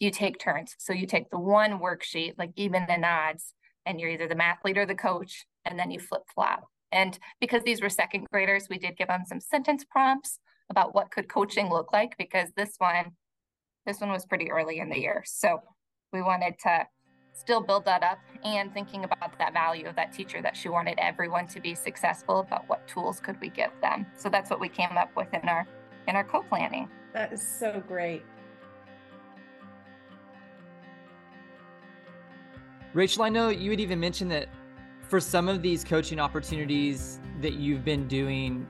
you 0.00 0.10
take 0.10 0.40
turns. 0.40 0.74
So 0.80 0.92
you 0.92 1.06
take 1.06 1.30
the 1.30 1.38
one 1.38 1.78
worksheet, 1.78 2.34
like 2.38 2.50
even 2.56 2.86
and 2.88 3.04
odds, 3.04 3.54
and 3.86 4.00
you're 4.00 4.10
either 4.10 4.26
the 4.26 4.34
math 4.34 4.64
leader, 4.64 4.82
or 4.82 4.86
the 4.86 4.96
coach, 4.96 5.46
and 5.64 5.78
then 5.78 5.92
you 5.92 6.00
flip 6.00 6.22
flop. 6.34 6.64
And 6.90 7.16
because 7.40 7.62
these 7.62 7.80
were 7.80 7.88
second 7.88 8.26
graders, 8.32 8.66
we 8.68 8.78
did 8.78 8.96
give 8.96 9.06
them 9.06 9.22
some 9.28 9.38
sentence 9.38 9.84
prompts 9.84 10.40
about 10.70 10.92
what 10.92 11.12
could 11.12 11.28
coaching 11.28 11.70
look 11.70 11.92
like 11.92 12.16
because 12.18 12.48
this 12.56 12.74
one, 12.78 13.12
this 13.86 14.00
one 14.00 14.10
was 14.10 14.26
pretty 14.26 14.50
early 14.50 14.78
in 14.78 14.88
the 14.88 14.98
year. 14.98 15.22
So 15.24 15.60
we 16.12 16.22
wanted 16.22 16.58
to 16.60 16.86
still 17.32 17.60
build 17.60 17.84
that 17.86 18.02
up 18.02 18.18
and 18.44 18.72
thinking 18.74 19.04
about 19.04 19.38
that 19.38 19.52
value 19.52 19.86
of 19.86 19.96
that 19.96 20.12
teacher 20.12 20.42
that 20.42 20.56
she 20.56 20.68
wanted 20.68 20.98
everyone 20.98 21.46
to 21.48 21.60
be 21.60 21.74
successful, 21.74 22.46
but 22.50 22.68
what 22.68 22.86
tools 22.86 23.20
could 23.20 23.40
we 23.40 23.48
give 23.48 23.70
them? 23.80 24.06
So 24.16 24.28
that's 24.28 24.50
what 24.50 24.60
we 24.60 24.68
came 24.68 24.96
up 24.96 25.10
with 25.16 25.32
in 25.32 25.48
our 25.48 25.66
in 26.08 26.16
our 26.16 26.24
co-planning. 26.24 26.88
That 27.12 27.32
is 27.32 27.42
so 27.42 27.82
great. 27.86 28.24
Rachel, 32.92 33.22
I 33.22 33.28
know 33.28 33.48
you 33.50 33.70
had 33.70 33.80
even 33.80 34.00
mentioned 34.00 34.30
that 34.32 34.48
for 35.08 35.20
some 35.20 35.48
of 35.48 35.62
these 35.62 35.84
coaching 35.84 36.18
opportunities 36.18 37.20
that 37.40 37.54
you've 37.54 37.84
been 37.84 38.08
doing, 38.08 38.66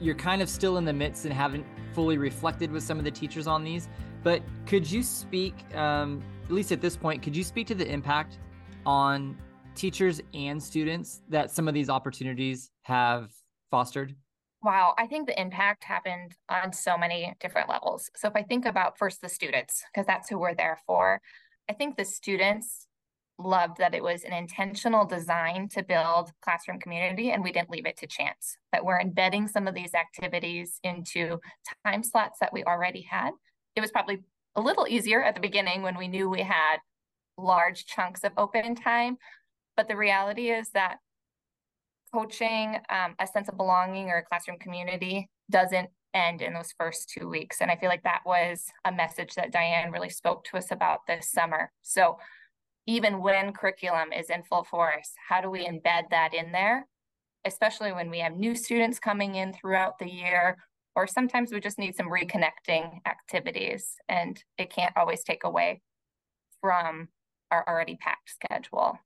you're 0.00 0.14
kind 0.14 0.40
of 0.40 0.48
still 0.48 0.76
in 0.76 0.84
the 0.84 0.92
midst 0.92 1.24
and 1.24 1.34
haven't 1.34 1.66
fully 1.92 2.16
reflected 2.16 2.70
with 2.70 2.82
some 2.82 2.98
of 2.98 3.04
the 3.04 3.10
teachers 3.10 3.46
on 3.46 3.64
these. 3.64 3.88
But 4.22 4.42
could 4.66 4.90
you 4.90 5.02
speak, 5.02 5.54
um, 5.74 6.22
at 6.44 6.52
least 6.52 6.72
at 6.72 6.80
this 6.80 6.96
point, 6.96 7.22
could 7.22 7.36
you 7.36 7.44
speak 7.44 7.66
to 7.68 7.74
the 7.74 7.90
impact 7.90 8.38
on 8.84 9.36
teachers 9.74 10.20
and 10.34 10.62
students 10.62 11.22
that 11.28 11.50
some 11.50 11.68
of 11.68 11.74
these 11.74 11.88
opportunities 11.88 12.70
have 12.82 13.30
fostered? 13.70 14.14
Wow, 14.62 14.94
I 14.98 15.06
think 15.06 15.26
the 15.26 15.40
impact 15.40 15.84
happened 15.84 16.34
on 16.50 16.72
so 16.72 16.98
many 16.98 17.34
different 17.40 17.70
levels. 17.70 18.10
So 18.14 18.28
if 18.28 18.36
I 18.36 18.42
think 18.42 18.66
about 18.66 18.98
first 18.98 19.22
the 19.22 19.28
students, 19.28 19.82
because 19.92 20.06
that's 20.06 20.28
who 20.28 20.38
we're 20.38 20.54
there 20.54 20.78
for, 20.86 21.22
I 21.68 21.72
think 21.72 21.96
the 21.96 22.04
students 22.04 22.86
loved 23.38 23.78
that 23.78 23.94
it 23.94 24.02
was 24.02 24.22
an 24.24 24.34
intentional 24.34 25.06
design 25.06 25.66
to 25.70 25.82
build 25.82 26.30
classroom 26.42 26.78
community 26.78 27.30
and 27.30 27.42
we 27.42 27.52
didn't 27.52 27.70
leave 27.70 27.86
it 27.86 27.96
to 27.96 28.06
chance 28.06 28.58
that 28.70 28.84
we're 28.84 29.00
embedding 29.00 29.48
some 29.48 29.66
of 29.66 29.74
these 29.74 29.94
activities 29.94 30.78
into 30.82 31.38
time 31.86 32.02
slots 32.02 32.38
that 32.38 32.52
we 32.52 32.62
already 32.64 33.00
had 33.00 33.30
it 33.76 33.80
was 33.80 33.90
probably 33.90 34.18
a 34.56 34.60
little 34.60 34.86
easier 34.88 35.22
at 35.22 35.34
the 35.34 35.40
beginning 35.40 35.82
when 35.82 35.96
we 35.96 36.08
knew 36.08 36.28
we 36.28 36.42
had 36.42 36.78
large 37.38 37.86
chunks 37.86 38.24
of 38.24 38.32
open 38.36 38.74
time. 38.74 39.16
But 39.76 39.88
the 39.88 39.96
reality 39.96 40.50
is 40.50 40.70
that 40.70 40.96
coaching 42.12 42.76
um, 42.90 43.14
a 43.18 43.26
sense 43.26 43.48
of 43.48 43.56
belonging 43.56 44.08
or 44.08 44.18
a 44.18 44.24
classroom 44.24 44.58
community 44.58 45.28
doesn't 45.50 45.90
end 46.12 46.42
in 46.42 46.54
those 46.54 46.74
first 46.76 47.08
two 47.08 47.28
weeks. 47.28 47.58
And 47.60 47.70
i 47.70 47.76
feel 47.76 47.88
like 47.88 48.02
that 48.02 48.22
was 48.26 48.64
a 48.84 48.90
message 48.90 49.34
that 49.34 49.52
diane 49.52 49.92
really 49.92 50.08
spoke 50.08 50.44
to 50.46 50.56
us 50.56 50.72
about 50.72 51.00
this 51.06 51.30
summer. 51.30 51.70
So 51.82 52.18
even 52.86 53.20
when 53.20 53.52
curriculum 53.52 54.12
is 54.12 54.30
in 54.30 54.42
full 54.42 54.64
force, 54.64 55.12
how 55.28 55.40
do 55.40 55.50
we 55.50 55.66
embed 55.66 56.10
that 56.10 56.34
in 56.34 56.50
there? 56.50 56.88
Especially 57.44 57.92
when 57.92 58.10
we 58.10 58.18
have 58.18 58.36
new 58.36 58.54
students 58.54 58.98
coming 58.98 59.36
in 59.36 59.52
throughout 59.52 59.98
the 59.98 60.10
year, 60.10 60.56
or 60.96 61.06
sometimes 61.06 61.52
we 61.52 61.60
just 61.60 61.78
need 61.78 61.96
some 61.96 62.08
reconnecting 62.08 63.00
activities 63.06 63.94
and 64.08 64.42
it 64.58 64.70
can't 64.70 64.96
always 64.96 65.22
take 65.22 65.44
away 65.44 65.80
from 66.60 67.08
our 67.50 67.64
already 67.68 67.96
packed 67.96 68.30
schedule. 68.30 68.98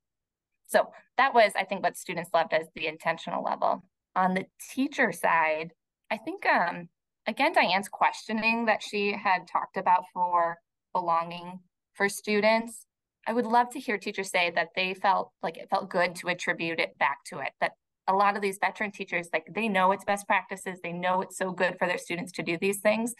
So 0.67 0.91
that 1.17 1.33
was, 1.33 1.51
I 1.55 1.63
think, 1.63 1.83
what 1.83 1.97
students 1.97 2.31
loved 2.33 2.53
as 2.53 2.67
the 2.75 2.87
intentional 2.87 3.43
level. 3.43 3.83
On 4.15 4.33
the 4.33 4.45
teacher 4.73 5.11
side, 5.11 5.71
I 6.09 6.17
think, 6.17 6.45
um, 6.45 6.89
again, 7.27 7.53
Diane's 7.53 7.89
questioning 7.89 8.65
that 8.65 8.81
she 8.81 9.13
had 9.13 9.47
talked 9.51 9.77
about 9.77 10.05
for 10.13 10.57
belonging 10.93 11.59
for 11.93 12.09
students 12.09 12.87
I 13.27 13.33
would 13.33 13.45
love 13.45 13.69
to 13.71 13.79
hear 13.79 13.97
teachers 13.97 14.29
say 14.29 14.51
that 14.51 14.69
they 14.75 14.93
felt 14.93 15.31
like 15.41 15.57
it 15.57 15.69
felt 15.69 15.89
good 15.89 16.15
to 16.17 16.27
attribute 16.27 16.79
it 16.79 16.97
back 16.99 17.23
to 17.27 17.39
it. 17.39 17.53
That 17.59 17.71
a 18.07 18.13
lot 18.13 18.35
of 18.35 18.41
these 18.41 18.59
veteran 18.59 18.91
teachers, 18.91 19.29
like 19.33 19.47
they 19.53 19.67
know 19.67 19.91
it's 19.91 20.05
best 20.05 20.27
practices, 20.27 20.79
they 20.83 20.93
know 20.93 21.21
it's 21.21 21.37
so 21.37 21.51
good 21.51 21.77
for 21.79 21.87
their 21.87 21.97
students 21.97 22.31
to 22.33 22.43
do 22.43 22.57
these 22.59 22.79
things, 22.79 23.13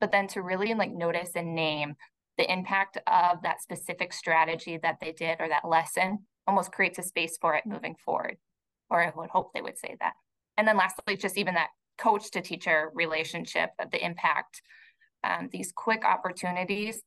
but 0.00 0.10
then 0.10 0.26
to 0.28 0.42
really 0.42 0.74
like 0.74 0.92
notice 0.92 1.30
and 1.36 1.54
name 1.54 1.94
the 2.38 2.50
impact 2.50 2.98
of 3.06 3.42
that 3.42 3.62
specific 3.62 4.12
strategy 4.12 4.78
that 4.82 4.96
they 5.00 5.12
did 5.12 5.36
or 5.40 5.48
that 5.48 5.68
lesson 5.68 6.18
almost 6.46 6.72
creates 6.72 6.98
a 6.98 7.02
space 7.02 7.38
for 7.40 7.54
it 7.54 7.66
moving 7.66 7.94
forward. 8.04 8.36
Or 8.90 9.02
I 9.02 9.12
would 9.14 9.30
hope 9.30 9.52
they 9.52 9.62
would 9.62 9.78
say 9.78 9.96
that. 10.00 10.14
And 10.56 10.66
then 10.66 10.76
lastly, 10.76 11.16
just 11.16 11.38
even 11.38 11.54
that 11.54 11.70
coach 11.98 12.30
to 12.32 12.40
teacher 12.40 12.90
relationship, 12.94 13.70
of 13.78 13.90
the 13.90 14.04
impact, 14.04 14.62
um, 15.24 15.48
these 15.52 15.72
quick 15.72 16.04
opportunities. 16.04 17.02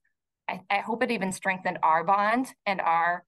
I, 0.47 0.61
I 0.69 0.77
hope 0.77 1.03
it 1.03 1.11
even 1.11 1.31
strengthened 1.31 1.79
our 1.83 2.03
bond 2.03 2.53
and 2.65 2.79
our 2.79 3.23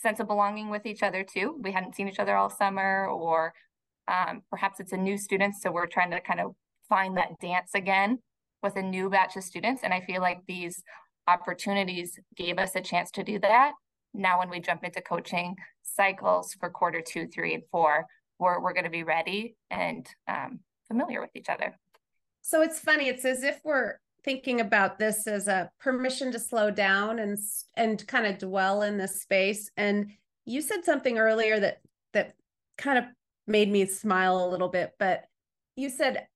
sense 0.00 0.20
of 0.20 0.26
belonging 0.26 0.70
with 0.70 0.86
each 0.86 1.02
other 1.02 1.24
too. 1.24 1.58
We 1.62 1.72
hadn't 1.72 1.94
seen 1.94 2.08
each 2.08 2.18
other 2.18 2.36
all 2.36 2.50
summer, 2.50 3.06
or 3.06 3.52
um, 4.08 4.42
perhaps 4.50 4.80
it's 4.80 4.92
a 4.92 4.96
new 4.96 5.18
student, 5.18 5.54
so 5.60 5.70
we're 5.70 5.86
trying 5.86 6.10
to 6.10 6.20
kind 6.20 6.40
of 6.40 6.54
find 6.88 7.16
that 7.16 7.38
dance 7.40 7.70
again 7.74 8.18
with 8.62 8.76
a 8.76 8.82
new 8.82 9.08
batch 9.08 9.36
of 9.36 9.44
students. 9.44 9.82
And 9.84 9.92
I 9.94 10.00
feel 10.00 10.20
like 10.20 10.40
these 10.46 10.82
opportunities 11.28 12.18
gave 12.36 12.58
us 12.58 12.74
a 12.74 12.80
chance 12.80 13.10
to 13.12 13.22
do 13.22 13.38
that. 13.40 13.72
Now, 14.12 14.38
when 14.40 14.50
we 14.50 14.58
jump 14.60 14.82
into 14.84 15.00
coaching 15.00 15.54
cycles 15.82 16.56
for 16.58 16.68
quarter 16.70 17.00
two, 17.00 17.28
three, 17.28 17.54
and 17.54 17.62
four, 17.70 18.06
we're, 18.38 18.60
we're 18.60 18.72
going 18.72 18.84
to 18.84 18.90
be 18.90 19.04
ready 19.04 19.54
and 19.70 20.06
um, 20.26 20.60
familiar 20.88 21.20
with 21.20 21.30
each 21.34 21.48
other. 21.48 21.78
So 22.42 22.62
it's 22.62 22.80
funny. 22.80 23.08
It's 23.08 23.24
as 23.24 23.44
if 23.44 23.60
we're 23.64 23.98
thinking 24.24 24.60
about 24.60 24.98
this 24.98 25.26
as 25.26 25.48
a 25.48 25.70
permission 25.80 26.32
to 26.32 26.38
slow 26.38 26.70
down 26.70 27.18
and 27.18 27.38
and 27.76 28.06
kind 28.06 28.26
of 28.26 28.38
dwell 28.38 28.82
in 28.82 28.98
this 28.98 29.22
space. 29.22 29.70
And 29.76 30.12
you 30.44 30.62
said 30.62 30.84
something 30.84 31.18
earlier 31.18 31.60
that 31.60 31.80
that 32.12 32.34
kind 32.78 32.98
of 32.98 33.04
made 33.46 33.70
me 33.70 33.86
smile 33.86 34.44
a 34.44 34.50
little 34.50 34.68
bit. 34.68 34.92
But 34.98 35.24
you 35.76 35.90
said 35.90 36.26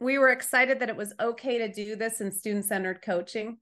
we 0.00 0.18
were 0.18 0.30
excited 0.30 0.80
that 0.80 0.88
it 0.88 0.96
was 0.96 1.14
okay 1.20 1.58
to 1.58 1.72
do 1.72 1.96
this 1.96 2.20
in 2.20 2.32
student 2.32 2.64
centered 2.64 3.02
coaching. 3.02 3.58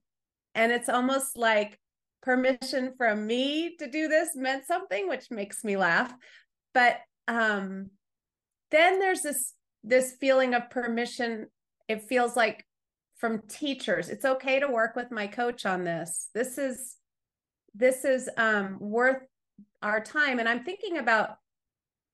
And 0.55 0.71
it's 0.71 0.89
almost 0.89 1.37
like 1.37 1.79
permission 2.21 2.93
from 2.97 3.27
me 3.27 3.75
to 3.77 3.89
do 3.89 4.07
this 4.07 4.35
meant 4.35 4.65
something, 4.65 5.07
which 5.07 5.31
makes 5.31 5.63
me 5.63 5.77
laugh. 5.77 6.13
But 6.73 6.97
um, 7.27 7.91
then 8.71 8.99
there's 8.99 9.21
this 9.21 9.53
this 9.83 10.15
feeling 10.19 10.53
of 10.53 10.69
permission. 10.69 11.47
It 11.87 12.03
feels 12.03 12.35
like 12.35 12.65
from 13.23 13.41
teachers, 13.47 14.09
it's 14.09 14.25
okay 14.25 14.59
to 14.59 14.67
work 14.67 14.97
with 14.97 15.09
my 15.09 15.25
coach 15.25 15.65
on 15.65 15.85
this. 15.85 16.27
This 16.35 16.57
is 16.57 16.97
this 17.73 18.03
is 18.03 18.29
um, 18.35 18.75
worth 18.81 19.21
our 19.81 20.03
time. 20.03 20.39
And 20.39 20.49
I'm 20.49 20.65
thinking 20.65 20.97
about 20.97 21.37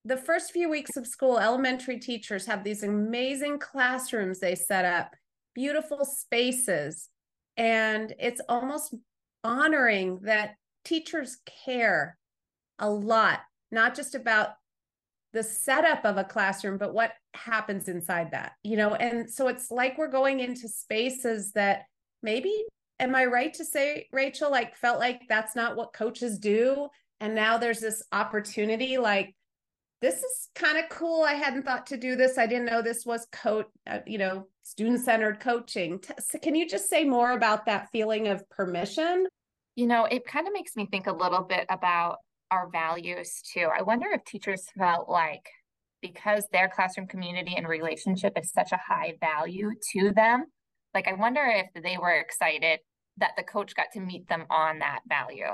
the 0.06 0.17
first 0.17 0.52
few 0.52 0.69
weeks 0.69 0.98
of 0.98 1.08
school, 1.08 1.39
elementary 1.39 1.98
teachers 1.98 2.45
have 2.45 2.63
these 2.63 2.84
amazing 2.84 3.58
classrooms 3.58 4.39
they 4.39 4.54
set 4.54 4.86
up, 4.86 5.15
beautiful 5.56 6.06
spaces. 6.06 7.10
And 7.58 8.13
it's 8.19 8.41
almost 8.48 8.93
honoring 9.43 10.19
that 10.26 10.58
teachers 10.86 11.39
care 11.65 12.19
a 12.78 12.88
lot, 12.88 13.39
not 13.72 13.95
just 13.95 14.13
about 14.13 14.50
the 15.34 15.44
setup 15.44 16.06
of 16.06 16.18
a 16.18 16.24
classroom, 16.24 16.78
but 16.78 16.94
what 16.94 17.13
happens 17.34 17.88
inside 17.88 18.32
that, 18.32 18.54
you 18.63 18.78
know? 18.78 18.96
And 18.96 19.30
so 19.30 19.48
it's 19.48 19.70
like 19.70 19.98
we're 19.98 20.08
going 20.08 20.39
into 20.39 20.68
spaces 20.68 21.52
that 21.52 21.84
maybe, 22.24 22.63
am 23.00 23.15
I 23.15 23.26
right 23.26 23.54
to 23.54 23.65
say, 23.65 24.08
Rachel, 24.12 24.50
like 24.50 24.76
felt 24.76 25.00
like 25.00 25.22
that's 25.30 25.56
not 25.56 25.76
what 25.76 25.94
coaches 25.94 26.39
do? 26.39 26.88
And 27.20 27.36
now 27.36 27.58
there's 27.58 27.80
this 27.80 28.04
opportunity, 28.12 28.98
like, 28.98 29.36
this 30.02 30.24
is 30.24 30.48
kind 30.56 30.78
of 30.78 30.88
cool. 30.89 31.24
I 31.24 31.34
hadn't 31.34 31.63
thought 31.63 31.88
to 31.88 31.98
do 31.98 32.15
this. 32.15 32.38
I 32.38 32.48
didn't 32.48 32.68
know 32.68 32.82
this 32.82 33.06
was 33.06 33.28
coach, 33.34 33.68
uh, 33.86 34.00
you 34.08 34.18
know, 34.18 34.48
student 34.63 35.02
centered 35.02 35.42
coaching. 35.42 36.02
So 36.20 36.39
can 36.39 36.56
you 36.56 36.70
just 36.70 36.89
say 36.89 37.04
more 37.04 37.34
about 37.34 37.65
that 37.65 37.89
feeling 37.92 38.30
of 38.30 38.50
permission? 38.50 39.28
You 39.76 39.88
know, 39.88 40.06
it 40.06 40.26
kind 40.26 40.48
of 40.48 40.54
makes 40.54 40.78
me 40.78 40.86
think 40.86 41.08
a 41.08 41.12
little 41.12 41.42
bit 41.44 41.65
about 41.70 42.20
our 42.52 42.70
values 42.70 43.42
too. 43.54 43.68
I 43.76 43.82
wonder 43.82 44.08
if 44.12 44.24
teachers 44.26 44.66
felt 44.78 45.10
like 45.10 45.48
because 46.02 46.46
their 46.52 46.70
classroom 46.70 47.08
community 47.08 47.56
and 47.56 47.68
relationship 47.68 48.38
is 48.38 48.52
such 48.52 48.72
a 48.72 48.78
high 48.78 49.16
value 49.20 49.72
to 49.94 50.12
them, 50.12 50.46
like 50.94 51.08
I 51.08 51.14
wonder 51.14 51.44
if 51.46 51.84
they 51.84 51.98
were 51.98 52.14
excited 52.14 52.80
that 53.18 53.32
the 53.38 53.44
coach 53.44 53.76
got 53.76 53.88
to 53.94 54.00
meet 54.00 54.28
them 54.28 54.46
on 54.50 54.80
that 54.80 55.02
value 55.08 55.52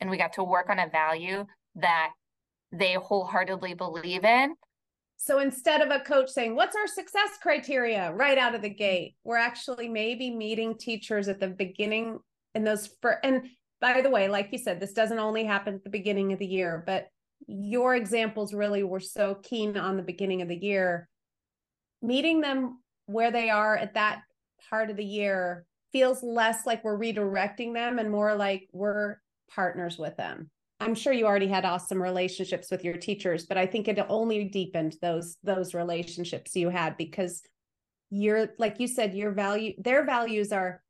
and 0.00 0.10
we 0.10 0.16
got 0.16 0.32
to 0.34 0.44
work 0.44 0.70
on 0.70 0.78
a 0.78 0.88
value 0.88 1.46
that 1.76 2.10
they 2.72 2.94
wholeheartedly 2.94 3.74
believe 3.74 4.24
in. 4.24 4.54
So 5.16 5.38
instead 5.38 5.82
of 5.82 5.90
a 5.90 6.00
coach 6.00 6.30
saying, 6.30 6.56
What's 6.56 6.74
our 6.74 6.88
success 6.88 7.30
criteria 7.40 8.12
right 8.12 8.38
out 8.38 8.56
of 8.56 8.62
the 8.62 8.68
gate, 8.68 9.14
we're 9.22 9.36
actually 9.36 9.88
maybe 9.88 10.34
meeting 10.34 10.76
teachers 10.76 11.28
at 11.28 11.38
the 11.38 11.48
beginning 11.48 12.18
in 12.54 12.64
those 12.64 12.88
for 13.00 13.24
and 13.24 13.48
by 13.82 14.00
the 14.00 14.08
way, 14.08 14.28
like 14.28 14.48
you 14.52 14.58
said, 14.58 14.78
this 14.78 14.92
doesn't 14.92 15.18
only 15.18 15.44
happen 15.44 15.74
at 15.74 15.82
the 15.82 15.90
beginning 15.90 16.32
of 16.32 16.38
the 16.38 16.46
year, 16.46 16.84
but 16.86 17.08
your 17.48 17.96
examples 17.96 18.54
really 18.54 18.84
were 18.84 19.00
so 19.00 19.34
keen 19.42 19.76
on 19.76 19.96
the 19.96 20.04
beginning 20.04 20.40
of 20.40 20.48
the 20.48 20.56
year. 20.56 21.08
Meeting 22.00 22.40
them 22.40 22.78
where 23.06 23.32
they 23.32 23.50
are 23.50 23.76
at 23.76 23.94
that 23.94 24.22
part 24.70 24.88
of 24.88 24.96
the 24.96 25.04
year 25.04 25.66
feels 25.90 26.22
less 26.22 26.64
like 26.64 26.84
we're 26.84 26.96
redirecting 26.96 27.74
them 27.74 27.98
and 27.98 28.08
more 28.08 28.36
like 28.36 28.68
we're 28.72 29.16
partners 29.52 29.98
with 29.98 30.16
them. 30.16 30.48
I'm 30.78 30.94
sure 30.94 31.12
you 31.12 31.26
already 31.26 31.48
had 31.48 31.64
awesome 31.64 32.00
relationships 32.00 32.70
with 32.70 32.84
your 32.84 32.96
teachers, 32.96 33.46
but 33.46 33.58
I 33.58 33.66
think 33.66 33.88
it 33.88 33.98
only 34.08 34.44
deepened 34.44 34.96
those 35.02 35.36
those 35.42 35.74
relationships 35.74 36.54
you 36.54 36.70
had 36.70 36.96
because 36.96 37.42
you're 38.10 38.50
like 38.58 38.78
you 38.78 38.86
said 38.86 39.14
your 39.14 39.32
value 39.32 39.74
their 39.78 40.04
values 40.04 40.52
are 40.52 40.82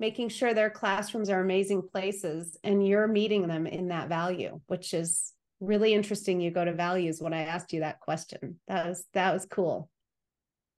making 0.00 0.28
sure 0.28 0.54
their 0.54 0.70
classrooms 0.70 1.30
are 1.30 1.40
amazing 1.40 1.82
places 1.82 2.56
and 2.64 2.86
you're 2.86 3.06
meeting 3.06 3.46
them 3.46 3.66
in 3.66 3.88
that 3.88 4.08
value 4.08 4.60
which 4.66 4.94
is 4.94 5.32
really 5.62 5.94
interesting 5.94 6.40
you 6.40 6.50
go 6.50 6.64
to 6.64 6.72
values 6.72 7.22
when 7.22 7.32
i 7.32 7.42
asked 7.42 7.72
you 7.72 7.80
that 7.80 8.00
question. 8.00 8.58
That 8.68 8.86
was 8.86 9.04
that 9.14 9.32
was 9.32 9.46
cool. 9.46 9.88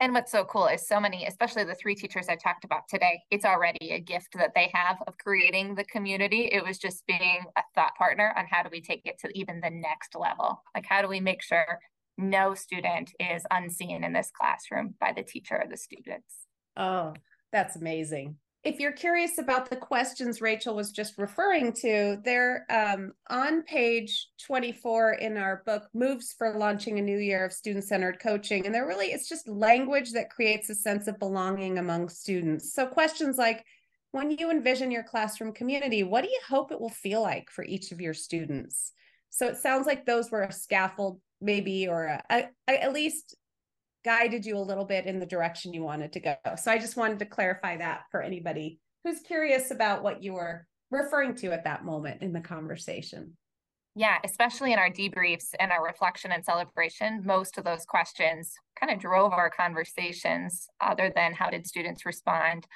And 0.00 0.12
what's 0.12 0.32
so 0.32 0.44
cool 0.44 0.66
is 0.66 0.86
so 0.86 1.00
many 1.00 1.24
especially 1.24 1.64
the 1.64 1.74
three 1.74 1.94
teachers 1.94 2.28
i 2.28 2.36
talked 2.36 2.64
about 2.64 2.82
today 2.88 3.20
it's 3.30 3.46
already 3.46 3.92
a 3.92 4.00
gift 4.00 4.34
that 4.34 4.52
they 4.54 4.70
have 4.74 4.98
of 5.06 5.16
creating 5.16 5.74
the 5.74 5.84
community. 5.84 6.50
It 6.52 6.62
was 6.62 6.78
just 6.78 7.06
being 7.06 7.44
a 7.56 7.62
thought 7.74 7.94
partner 7.96 8.34
on 8.36 8.44
how 8.50 8.62
do 8.62 8.68
we 8.70 8.82
take 8.82 9.02
it 9.06 9.18
to 9.20 9.28
even 9.38 9.60
the 9.60 9.70
next 9.70 10.14
level? 10.14 10.62
Like 10.74 10.86
how 10.86 11.00
do 11.00 11.08
we 11.08 11.20
make 11.20 11.42
sure 11.42 11.78
no 12.18 12.54
student 12.54 13.10
is 13.18 13.44
unseen 13.50 14.04
in 14.04 14.12
this 14.12 14.30
classroom 14.38 14.94
by 15.00 15.12
the 15.12 15.22
teacher 15.22 15.56
or 15.56 15.68
the 15.68 15.78
students? 15.78 16.46
Oh 16.76 17.14
that's 17.52 17.76
amazing 17.76 18.36
if 18.64 18.80
you're 18.80 18.92
curious 18.92 19.36
about 19.38 19.68
the 19.68 19.76
questions 19.76 20.40
Rachel 20.40 20.74
was 20.74 20.90
just 20.90 21.18
referring 21.18 21.72
to, 21.74 22.18
they're 22.24 22.64
um, 22.70 23.12
on 23.28 23.62
page 23.62 24.28
24 24.46 25.14
in 25.14 25.36
our 25.36 25.62
book, 25.66 25.86
Moves 25.92 26.34
for 26.36 26.56
Launching 26.56 26.98
a 26.98 27.02
New 27.02 27.18
Year 27.18 27.44
of 27.44 27.52
Student 27.52 27.84
Centered 27.84 28.18
Coaching. 28.20 28.64
And 28.64 28.74
they're 28.74 28.86
really, 28.86 29.08
it's 29.08 29.28
just 29.28 29.46
language 29.46 30.12
that 30.12 30.30
creates 30.30 30.70
a 30.70 30.74
sense 30.74 31.08
of 31.08 31.18
belonging 31.18 31.78
among 31.78 32.08
students. 32.08 32.72
So, 32.72 32.86
questions 32.86 33.36
like, 33.36 33.64
when 34.12 34.30
you 34.30 34.50
envision 34.50 34.90
your 34.90 35.02
classroom 35.02 35.52
community, 35.52 36.02
what 36.02 36.24
do 36.24 36.30
you 36.30 36.40
hope 36.48 36.72
it 36.72 36.80
will 36.80 36.88
feel 36.88 37.20
like 37.20 37.50
for 37.50 37.64
each 37.64 37.92
of 37.92 38.00
your 38.00 38.14
students? 38.14 38.92
So, 39.28 39.46
it 39.46 39.58
sounds 39.58 39.86
like 39.86 40.06
those 40.06 40.30
were 40.30 40.42
a 40.42 40.52
scaffold, 40.52 41.20
maybe, 41.42 41.86
or 41.86 42.04
a, 42.04 42.22
a, 42.30 42.82
at 42.82 42.94
least 42.94 43.36
guided 44.04 44.44
you 44.44 44.56
a 44.56 44.58
little 44.58 44.84
bit 44.84 45.06
in 45.06 45.18
the 45.18 45.26
direction 45.26 45.72
you 45.72 45.82
wanted 45.82 46.12
to 46.12 46.20
go. 46.20 46.36
So 46.56 46.70
I 46.70 46.78
just 46.78 46.96
wanted 46.96 47.18
to 47.20 47.26
clarify 47.26 47.76
that 47.78 48.02
for 48.10 48.22
anybody 48.22 48.78
who's 49.02 49.20
curious 49.20 49.70
about 49.70 50.02
what 50.02 50.22
you 50.22 50.34
were 50.34 50.66
referring 50.90 51.34
to 51.36 51.52
at 51.52 51.64
that 51.64 51.84
moment 51.84 52.22
in 52.22 52.32
the 52.32 52.40
conversation. 52.40 53.36
Yeah, 53.96 54.18
especially 54.24 54.72
in 54.72 54.78
our 54.78 54.90
debriefs 54.90 55.54
and 55.60 55.70
our 55.70 55.84
reflection 55.84 56.32
and 56.32 56.44
celebration, 56.44 57.22
most 57.24 57.58
of 57.58 57.64
those 57.64 57.84
questions 57.84 58.52
kind 58.78 58.92
of 58.92 58.98
drove 58.98 59.32
our 59.32 59.50
conversations, 59.50 60.66
other 60.80 61.12
than 61.14 61.32
how 61.32 61.48
did 61.48 61.66
students 61.66 62.04
respond? 62.04 62.66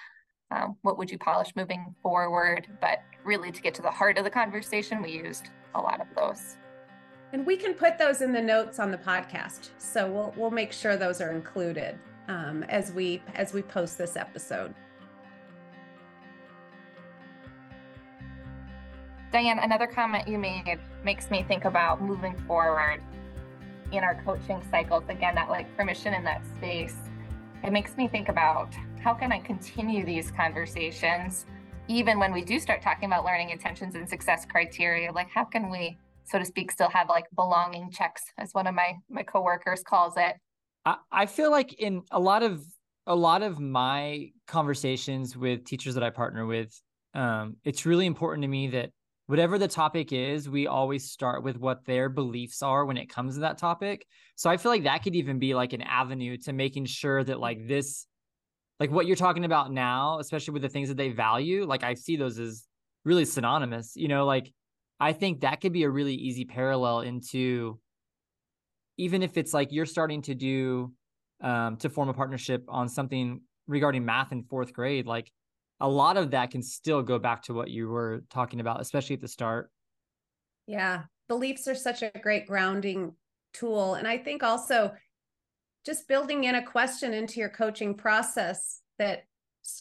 Um, 0.51 0.77
what 0.83 0.97
would 0.97 1.11
you 1.11 1.19
polish 1.19 1.51
moving 1.57 1.95
forward? 2.03 2.69
But 2.81 3.01
really, 3.25 3.51
to 3.51 3.61
get 3.61 3.75
to 3.75 3.83
the 3.83 3.91
heart 3.91 4.17
of 4.17 4.25
the 4.25 4.31
conversation, 4.31 5.03
we 5.03 5.11
used 5.11 5.51
a 5.75 5.81
lot 5.81 6.01
of 6.01 6.07
those. 6.17 6.57
And 7.33 7.45
we 7.45 7.57
can 7.57 7.75
put 7.75 7.99
those 7.99 8.23
in 8.23 8.33
the 8.33 8.41
notes 8.41 8.79
on 8.79 8.91
the 8.91 8.99
podcast. 8.99 9.69
So 9.79 10.11
we'll 10.11 10.35
we'll 10.37 10.51
make 10.51 10.73
sure 10.73 10.97
those 10.97 11.21
are 11.21 11.33
included 11.33 11.99
um, 12.29 12.62
as 12.64 12.93
we 12.93 13.23
as 13.35 13.53
we 13.53 13.62
post 13.62 13.99
this 13.99 14.17
episode. 14.17 14.75
Diane, 19.31 19.59
another 19.59 19.87
comment 19.87 20.27
you 20.27 20.38
made 20.38 20.79
makes 21.05 21.31
me 21.31 21.43
think 21.43 21.67
about 21.67 22.01
moving 22.01 22.35
forward 22.47 23.03
in 23.93 24.03
our 24.03 24.14
coaching 24.23 24.62
cycles. 24.71 25.05
Again, 25.09 25.35
that 25.35 25.51
like 25.51 25.75
permission 25.77 26.14
in 26.14 26.25
that 26.25 26.43
space. 26.57 26.97
It 27.62 27.73
makes 27.73 27.97
me 27.97 28.09
think 28.09 28.31
about 28.31 28.73
how 29.03 29.12
can 29.12 29.33
I 29.33 29.41
continue 29.41 30.05
these 30.05 30.31
conversations 30.31 31.45
even 31.88 32.19
when 32.19 32.33
we 32.33 32.43
do 32.43 32.61
start 32.61 32.83
talking 32.83 33.07
about 33.07 33.25
learning 33.25 33.51
intentions 33.51 33.95
and 33.95 34.09
success 34.09 34.45
criteria? 34.45 35.11
Like, 35.11 35.29
how 35.31 35.45
can 35.45 35.71
we 35.71 35.99
so 36.31 36.38
to 36.38 36.45
speak, 36.45 36.71
still 36.71 36.91
have 36.91 37.09
like 37.09 37.27
belonging 37.35 37.91
checks, 37.91 38.23
as 38.38 38.53
one 38.53 38.67
of 38.67 38.75
my 38.75 38.95
my 39.09 39.23
coworkers 39.23 39.83
calls 39.83 40.14
it. 40.17 40.37
I, 40.85 40.97
I 41.11 41.27
feel 41.27 41.51
like 41.51 41.73
in 41.75 42.03
a 42.11 42.21
lot 42.21 42.43
of 42.43 42.64
a 43.07 43.14
lot 43.14 43.43
of 43.43 43.59
my 43.59 44.31
conversations 44.47 45.37
with 45.37 45.64
teachers 45.64 45.95
that 45.95 46.03
I 46.03 46.11
partner 46.11 46.45
with, 46.47 46.79
um, 47.14 47.57
it's 47.64 47.87
really 47.87 48.07
important 48.07 48.43
to 48.43 48.49
me 48.49 48.69
that 48.69 48.91
whatever 49.27 49.59
the 49.59 49.69
topic 49.69 50.12
is, 50.12 50.49
we 50.49 50.67
always 50.67 51.11
start 51.11 51.43
with 51.43 51.59
what 51.59 51.85
their 51.85 52.09
beliefs 52.09 52.62
are 52.62 52.85
when 52.85 52.97
it 52.97 53.09
comes 53.09 53.35
to 53.35 53.41
that 53.41 53.59
topic. 53.59 54.07
So 54.37 54.49
I 54.49 54.57
feel 54.57 54.73
like 54.73 54.85
that 54.85 55.03
could 55.03 55.14
even 55.14 55.38
be 55.38 55.55
like 55.55 55.73
an 55.73 55.83
avenue 55.83 56.37
to 56.38 56.53
making 56.53 56.87
sure 56.87 57.23
that 57.25 57.38
like 57.38 57.67
this, 57.67 58.07
like 58.81 58.91
what 58.91 59.07
you're 59.07 59.17
talking 59.17 59.45
about 59.45 59.71
now, 59.71 60.19
especially 60.19 60.53
with 60.53 60.62
the 60.62 60.69
things 60.69 60.88
that 60.88 60.97
they 60.97 61.11
value, 61.11 61.64
like 61.67 61.85
I 61.85 61.95
see 61.95 62.17
those 62.17 62.38
as 62.38 62.64
really 63.05 63.25
synonymous, 63.25 63.93
you 63.97 64.09
know, 64.09 64.25
like 64.25 64.53
I 65.01 65.13
think 65.13 65.41
that 65.41 65.61
could 65.61 65.73
be 65.73 65.85
a 65.85 65.91
really 65.91 66.15
easy 66.15 66.45
parallel 66.45 67.01
into 67.01 67.79
even 68.97 69.23
if 69.23 69.37
it's 69.37 69.55
like 69.55 69.73
you're 69.73 69.87
starting 69.87 70.23
to 70.23 70.35
do 70.35 70.93
um, 71.41 71.77
to 71.77 71.89
form 71.89 72.09
a 72.09 72.15
partnership 72.15 72.65
on 72.69 72.89
something 72.89 73.41
regarding 73.69 74.05
math 74.05 74.33
in 74.33 74.43
fourth 74.43 74.73
grade, 74.73 75.07
like 75.07 75.31
a 75.81 75.89
lot 75.89 76.17
of 76.17 76.33
that 76.33 76.51
can 76.51 76.63
still 76.63 77.03
go 77.03 77.19
back 77.19 77.43
to 77.43 77.55
what 77.55 77.71
you 77.71 77.89
were 77.89 78.25
talking 78.29 78.59
about, 78.59 78.81
especially 78.81 79.15
at 79.15 79.21
the 79.21 79.29
start. 79.29 79.71
Yeah. 80.67 81.05
Beliefs 81.29 81.69
are 81.69 81.75
such 81.77 82.03
a 82.03 82.11
great 82.21 82.47
grounding 82.47 83.15
tool. 83.55 83.95
And 83.95 84.09
I 84.09 84.19
think 84.19 84.43
also 84.43 84.93
just 85.87 86.09
building 86.09 86.45
in 86.45 86.57
a 86.57 86.67
question 86.67 87.15
into 87.15 87.39
your 87.39 87.49
coaching 87.49 87.95
process 87.95 88.81
that 88.99 89.25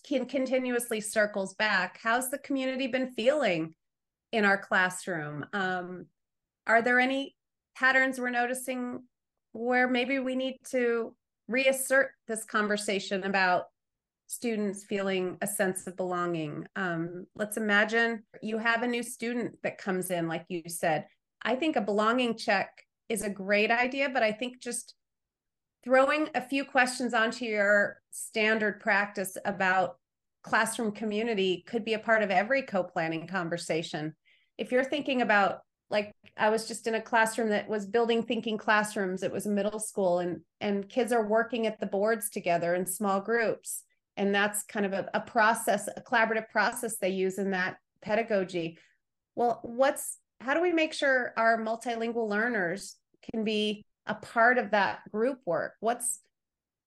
can 0.05 0.25
continuously 0.25 1.01
circles 1.01 1.55
back. 1.55 1.99
How's 2.03 2.29
the 2.29 2.37
community 2.37 2.87
been 2.87 3.07
feeling 3.07 3.73
in 4.31 4.45
our 4.45 4.57
classroom? 4.57 5.45
Um, 5.53 6.05
are 6.65 6.81
there 6.81 6.99
any 6.99 7.35
patterns 7.75 8.19
we're 8.19 8.29
noticing 8.29 9.03
where 9.53 9.87
maybe 9.87 10.19
we 10.19 10.35
need 10.35 10.57
to 10.71 11.15
reassert 11.47 12.11
this 12.27 12.43
conversation 12.43 13.23
about 13.23 13.65
students 14.27 14.83
feeling 14.83 15.37
a 15.41 15.47
sense 15.47 15.87
of 15.87 15.95
belonging. 15.95 16.65
Um, 16.75 17.25
let's 17.35 17.57
imagine 17.57 18.23
you 18.41 18.57
have 18.57 18.83
a 18.83 18.87
new 18.87 19.01
student 19.01 19.55
that 19.63 19.77
comes 19.77 20.11
in, 20.11 20.27
like 20.27 20.45
you 20.49 20.63
said. 20.67 21.05
I 21.43 21.55
think 21.55 21.75
a 21.75 21.81
belonging 21.81 22.37
check 22.37 22.69
is 23.07 23.23
a 23.23 23.29
great 23.29 23.71
idea, 23.71 24.09
but 24.09 24.23
I 24.23 24.33
think 24.33 24.61
just 24.61 24.95
throwing 25.83 26.27
a 26.35 26.41
few 26.41 26.65
questions 26.65 27.13
onto 27.13 27.45
your 27.45 28.01
standard 28.11 28.81
practice 28.81 29.37
about 29.45 29.97
classroom 30.47 30.91
community 30.91 31.63
could 31.67 31.85
be 31.85 31.93
a 31.93 31.99
part 31.99 32.23
of 32.23 32.31
every 32.31 32.61
co 32.61 32.83
planning 32.83 33.27
conversation. 33.27 34.15
If 34.57 34.71
you're 34.71 34.83
thinking 34.83 35.21
about 35.21 35.59
like 35.89 36.11
I 36.35 36.49
was 36.49 36.67
just 36.67 36.87
in 36.87 36.95
a 36.95 37.01
classroom 37.01 37.49
that 37.49 37.69
was 37.69 37.85
building 37.85 38.21
thinking 38.21 38.57
classrooms. 38.57 39.23
It 39.23 39.31
was 39.31 39.45
a 39.45 39.51
middle 39.51 39.79
school 39.79 40.19
and 40.19 40.41
and 40.59 40.89
kids 40.89 41.11
are 41.11 41.25
working 41.25 41.65
at 41.65 41.79
the 41.79 41.85
boards 41.85 42.29
together 42.29 42.75
in 42.75 42.85
small 42.85 43.21
groups 43.21 43.83
and 44.17 44.33
that's 44.33 44.63
kind 44.63 44.85
of 44.85 44.93
a, 44.93 45.09
a 45.13 45.21
process 45.21 45.87
a 45.95 46.01
collaborative 46.01 46.49
process 46.49 46.97
they 46.97 47.09
use 47.09 47.37
in 47.37 47.51
that 47.51 47.77
pedagogy 48.01 48.77
well 49.35 49.61
what's 49.63 50.17
how 50.41 50.53
do 50.53 50.61
we 50.61 50.73
make 50.73 50.93
sure 50.93 51.33
our 51.37 51.57
multilingual 51.57 52.27
learners 52.27 52.95
can 53.31 53.43
be 53.43 53.85
a 54.05 54.15
part 54.15 54.57
of 54.57 54.71
that 54.71 54.99
group 55.11 55.39
work 55.45 55.73
what's 55.79 56.19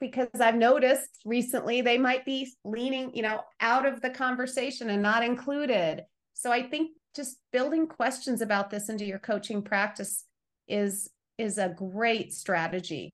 because 0.01 0.29
i've 0.41 0.55
noticed 0.55 1.21
recently 1.25 1.81
they 1.81 1.99
might 1.99 2.25
be 2.25 2.51
leaning 2.65 3.15
you 3.15 3.23
know 3.23 3.41
out 3.61 3.87
of 3.87 4.01
the 4.01 4.11
conversation 4.11 4.91
and 4.91 5.03
not 5.03 5.23
included 5.23 6.03
so 6.35 6.51
i 6.51 6.63
think 6.63 6.91
just 7.15 7.39
building 7.53 7.87
questions 7.87 8.41
about 8.41 8.71
this 8.71 8.89
into 8.89 9.05
your 9.05 9.19
coaching 9.19 9.63
practice 9.63 10.25
is 10.69 11.11
is 11.39 11.59
a 11.59 11.75
great 11.77 12.33
strategy 12.33 13.13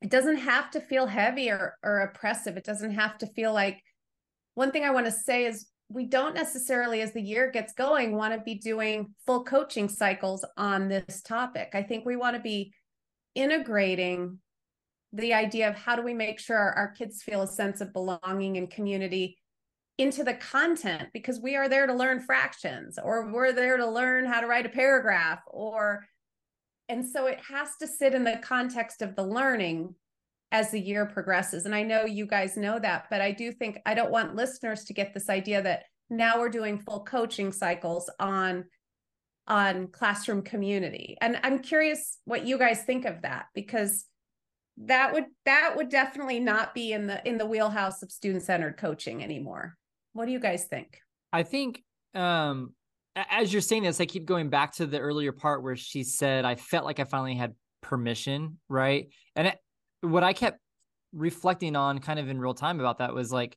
it 0.00 0.10
doesn't 0.10 0.36
have 0.36 0.70
to 0.72 0.80
feel 0.80 1.06
heavy 1.06 1.50
or, 1.50 1.76
or 1.82 2.00
oppressive. 2.00 2.56
It 2.56 2.64
doesn't 2.64 2.92
have 2.92 3.18
to 3.18 3.26
feel 3.26 3.52
like 3.52 3.82
one 4.54 4.70
thing 4.70 4.84
I 4.84 4.90
want 4.90 5.06
to 5.06 5.12
say 5.12 5.44
is 5.44 5.66
we 5.88 6.04
don't 6.04 6.34
necessarily, 6.34 7.00
as 7.00 7.12
the 7.12 7.22
year 7.22 7.50
gets 7.50 7.72
going, 7.72 8.14
want 8.14 8.34
to 8.34 8.40
be 8.40 8.54
doing 8.54 9.14
full 9.26 9.42
coaching 9.42 9.88
cycles 9.88 10.44
on 10.56 10.88
this 10.88 11.22
topic. 11.22 11.70
I 11.74 11.82
think 11.82 12.04
we 12.04 12.16
want 12.16 12.36
to 12.36 12.42
be 12.42 12.72
integrating 13.34 14.38
the 15.12 15.32
idea 15.32 15.68
of 15.68 15.74
how 15.74 15.96
do 15.96 16.02
we 16.02 16.14
make 16.14 16.38
sure 16.38 16.56
our, 16.56 16.88
kids 16.88 17.22
feel 17.22 17.42
a 17.42 17.46
sense 17.46 17.80
of 17.80 17.92
belonging 17.92 18.56
and 18.56 18.70
community 18.70 19.38
into 19.96 20.22
the 20.22 20.34
content 20.34 21.08
because 21.12 21.40
we 21.40 21.56
are 21.56 21.68
there 21.68 21.86
to 21.86 21.94
learn 21.94 22.20
fractions 22.20 22.98
or 23.02 23.32
we're 23.32 23.52
there 23.52 23.76
to 23.76 23.88
learn 23.88 24.24
how 24.24 24.40
to 24.40 24.46
write 24.46 24.66
a 24.66 24.70
paragraph 24.70 25.40
or 25.48 26.04
and 26.90 27.06
so 27.06 27.26
it 27.26 27.38
has 27.46 27.70
to 27.80 27.86
sit 27.86 28.14
in 28.14 28.24
the 28.24 28.40
context 28.42 29.02
of 29.02 29.14
the 29.14 29.22
learning 29.22 29.94
as 30.52 30.70
the 30.70 30.80
year 30.80 31.04
progresses. 31.04 31.66
And 31.66 31.74
I 31.74 31.82
know 31.82 32.04
you 32.04 32.26
guys 32.26 32.56
know 32.56 32.78
that, 32.78 33.06
but 33.10 33.20
I 33.20 33.32
do 33.32 33.52
think 33.52 33.78
I 33.84 33.94
don't 33.94 34.10
want 34.10 34.34
listeners 34.34 34.84
to 34.84 34.94
get 34.94 35.12
this 35.12 35.28
idea 35.28 35.60
that 35.62 35.84
now 36.08 36.38
we're 36.38 36.48
doing 36.48 36.78
full 36.78 37.04
coaching 37.04 37.52
cycles 37.52 38.10
on 38.18 38.64
on 39.46 39.88
classroom 39.88 40.42
community. 40.42 41.16
And 41.20 41.38
I'm 41.42 41.60
curious 41.60 42.18
what 42.24 42.46
you 42.46 42.58
guys 42.58 42.82
think 42.82 43.06
of 43.06 43.22
that 43.22 43.46
because 43.54 44.04
that 44.84 45.12
would 45.12 45.24
that 45.44 45.74
would 45.76 45.88
definitely 45.88 46.40
not 46.40 46.74
be 46.74 46.92
in 46.92 47.06
the 47.06 47.26
in 47.28 47.38
the 47.38 47.46
wheelhouse 47.46 48.02
of 48.02 48.12
student 48.12 48.42
centered 48.42 48.76
coaching 48.76 49.22
anymore. 49.22 49.76
What 50.12 50.26
do 50.26 50.32
you 50.32 50.40
guys 50.40 50.64
think? 50.64 51.00
I 51.32 51.42
think 51.42 51.82
um 52.14 52.74
as 53.30 53.52
you're 53.52 53.62
saying 53.62 53.82
this, 53.82 54.00
I 54.00 54.06
keep 54.06 54.24
going 54.24 54.48
back 54.48 54.74
to 54.74 54.86
the 54.86 55.00
earlier 55.00 55.32
part 55.32 55.62
where 55.62 55.76
she 55.76 56.04
said, 56.04 56.44
I 56.44 56.54
felt 56.54 56.84
like 56.84 57.00
I 57.00 57.04
finally 57.04 57.34
had 57.34 57.54
permission, 57.82 58.58
right? 58.68 59.08
And 59.34 59.48
it, 59.48 59.58
what 60.02 60.22
I 60.22 60.32
kept 60.32 60.60
reflecting 61.12 61.74
on 61.74 61.98
kind 61.98 62.18
of 62.18 62.28
in 62.28 62.38
real 62.38 62.54
time 62.54 62.80
about 62.80 62.98
that 62.98 63.14
was 63.14 63.32
like, 63.32 63.56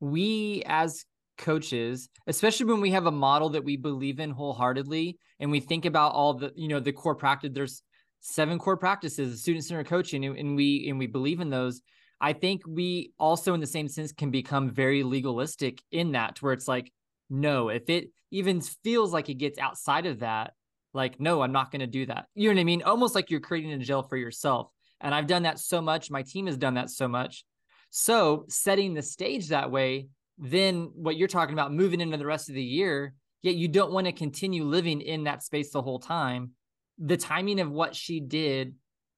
we 0.00 0.62
as 0.66 1.04
coaches, 1.38 2.08
especially 2.26 2.66
when 2.66 2.80
we 2.80 2.90
have 2.90 3.06
a 3.06 3.12
model 3.12 3.50
that 3.50 3.64
we 3.64 3.76
believe 3.76 4.18
in 4.18 4.30
wholeheartedly 4.30 5.18
and 5.38 5.50
we 5.50 5.60
think 5.60 5.84
about 5.84 6.12
all 6.12 6.34
the, 6.34 6.52
you 6.56 6.68
know, 6.68 6.80
the 6.80 6.92
core 6.92 7.14
practice, 7.14 7.50
there's 7.52 7.82
seven 8.28 8.58
core 8.58 8.76
practices, 8.76 9.40
student 9.40 9.64
centered 9.64 9.86
coaching, 9.86 10.24
and 10.24 10.56
we, 10.56 10.88
and 10.88 10.98
we 10.98 11.06
believe 11.06 11.40
in 11.40 11.48
those. 11.48 11.80
I 12.20 12.32
think 12.32 12.62
we 12.66 13.12
also, 13.18 13.54
in 13.54 13.60
the 13.60 13.66
same 13.66 13.88
sense, 13.88 14.12
can 14.12 14.30
become 14.30 14.70
very 14.70 15.02
legalistic 15.02 15.80
in 15.92 16.12
that, 16.12 16.36
to 16.36 16.44
where 16.44 16.52
it's 16.52 16.66
like, 16.66 16.92
no, 17.30 17.68
if 17.68 17.88
it 17.88 18.10
even 18.30 18.60
feels 18.60 19.12
like 19.12 19.28
it 19.28 19.34
gets 19.34 19.58
outside 19.58 20.06
of 20.06 20.20
that, 20.20 20.54
like, 20.92 21.20
no, 21.20 21.42
I'm 21.42 21.52
not 21.52 21.70
going 21.70 21.80
to 21.80 21.86
do 21.86 22.06
that. 22.06 22.26
You 22.34 22.48
know 22.48 22.54
what 22.54 22.60
I 22.60 22.64
mean? 22.64 22.82
Almost 22.82 23.14
like 23.14 23.30
you're 23.30 23.40
creating 23.40 23.72
a 23.72 23.78
jail 23.78 24.02
for 24.02 24.16
yourself. 24.16 24.70
And 25.00 25.14
I've 25.14 25.26
done 25.26 25.42
that 25.42 25.58
so 25.58 25.80
much. 25.80 26.10
My 26.10 26.22
team 26.22 26.46
has 26.46 26.56
done 26.56 26.74
that 26.74 26.90
so 26.90 27.06
much. 27.06 27.44
So 27.90 28.46
setting 28.48 28.94
the 28.94 29.02
stage 29.02 29.48
that 29.48 29.70
way, 29.70 30.08
then 30.38 30.90
what 30.94 31.16
you're 31.16 31.28
talking 31.28 31.52
about 31.52 31.72
moving 31.72 32.00
into 32.00 32.16
the 32.16 32.26
rest 32.26 32.48
of 32.48 32.54
the 32.54 32.62
year, 32.62 33.14
yet 33.42 33.54
you 33.54 33.68
don't 33.68 33.92
want 33.92 34.06
to 34.06 34.12
continue 34.12 34.64
living 34.64 35.00
in 35.00 35.24
that 35.24 35.42
space 35.42 35.70
the 35.70 35.82
whole 35.82 36.00
time. 36.00 36.52
The 36.98 37.16
timing 37.16 37.60
of 37.60 37.70
what 37.70 37.94
she 37.94 38.20
did 38.20 38.74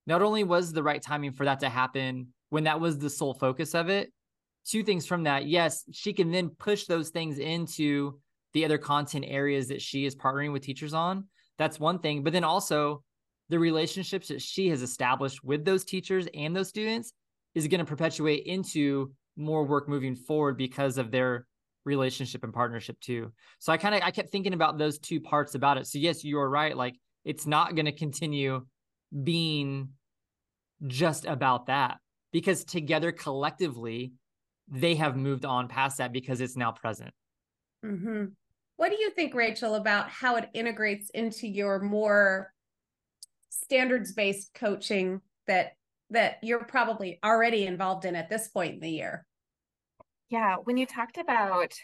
not 0.06 0.22
only 0.22 0.44
was 0.44 0.72
the 0.72 0.82
right 0.82 1.02
timing 1.02 1.32
for 1.32 1.44
that 1.44 1.60
to 1.60 1.68
happen 1.68 2.28
when 2.50 2.64
that 2.64 2.80
was 2.80 2.98
the 2.98 3.10
sole 3.10 3.34
focus 3.34 3.74
of 3.74 3.88
it, 3.88 4.12
two 4.66 4.82
things 4.82 5.06
from 5.06 5.24
that. 5.24 5.46
Yes, 5.46 5.84
she 5.92 6.12
can 6.12 6.30
then 6.30 6.48
push 6.48 6.86
those 6.86 7.10
things 7.10 7.38
into 7.38 8.18
the 8.54 8.64
other 8.64 8.78
content 8.78 9.24
areas 9.28 9.68
that 9.68 9.82
she 9.82 10.06
is 10.06 10.16
partnering 10.16 10.52
with 10.52 10.62
teachers 10.62 10.94
on. 10.94 11.26
That's 11.58 11.78
one 11.78 11.98
thing. 11.98 12.22
But 12.22 12.32
then 12.32 12.44
also 12.44 13.02
the 13.48 13.58
relationships 13.58 14.28
that 14.28 14.42
she 14.42 14.68
has 14.68 14.82
established 14.82 15.44
with 15.44 15.64
those 15.64 15.84
teachers 15.84 16.26
and 16.34 16.54
those 16.54 16.68
students 16.68 17.12
is 17.54 17.66
going 17.68 17.80
to 17.80 17.84
perpetuate 17.84 18.46
into 18.46 19.12
more 19.36 19.64
work 19.64 19.88
moving 19.88 20.16
forward 20.16 20.56
because 20.56 20.98
of 20.98 21.10
their 21.10 21.46
relationship 21.84 22.44
and 22.44 22.52
partnership 22.52 22.98
too. 23.00 23.32
So 23.58 23.72
I 23.72 23.76
kind 23.76 23.94
of 23.94 24.02
I 24.02 24.10
kept 24.10 24.30
thinking 24.30 24.52
about 24.52 24.78
those 24.78 24.98
two 24.98 25.20
parts 25.20 25.54
about 25.54 25.78
it. 25.78 25.86
So 25.86 25.98
yes, 25.98 26.24
you 26.24 26.38
are 26.38 26.48
right. 26.48 26.76
Like 26.76 26.96
it's 27.28 27.46
not 27.46 27.74
going 27.74 27.84
to 27.84 27.92
continue 27.92 28.64
being 29.22 29.90
just 30.86 31.26
about 31.26 31.66
that 31.66 31.98
because 32.32 32.64
together 32.64 33.12
collectively 33.12 34.14
they 34.66 34.94
have 34.94 35.14
moved 35.14 35.44
on 35.44 35.68
past 35.68 35.98
that 35.98 36.10
because 36.10 36.40
it's 36.40 36.56
now 36.56 36.72
present. 36.72 37.10
Mm-hmm. 37.84 38.24
What 38.76 38.90
do 38.90 38.96
you 38.98 39.10
think, 39.10 39.34
Rachel, 39.34 39.74
about 39.74 40.08
how 40.08 40.36
it 40.36 40.48
integrates 40.54 41.10
into 41.10 41.46
your 41.46 41.80
more 41.80 42.50
standards 43.50 44.12
based 44.12 44.54
coaching 44.54 45.20
that 45.46 45.72
that 46.08 46.38
you're 46.42 46.64
probably 46.64 47.18
already 47.22 47.66
involved 47.66 48.06
in 48.06 48.16
at 48.16 48.30
this 48.30 48.48
point 48.48 48.74
in 48.74 48.80
the 48.80 48.90
year? 48.90 49.26
Yeah, 50.30 50.56
when 50.64 50.78
you 50.78 50.86
talked 50.86 51.18
about 51.18 51.74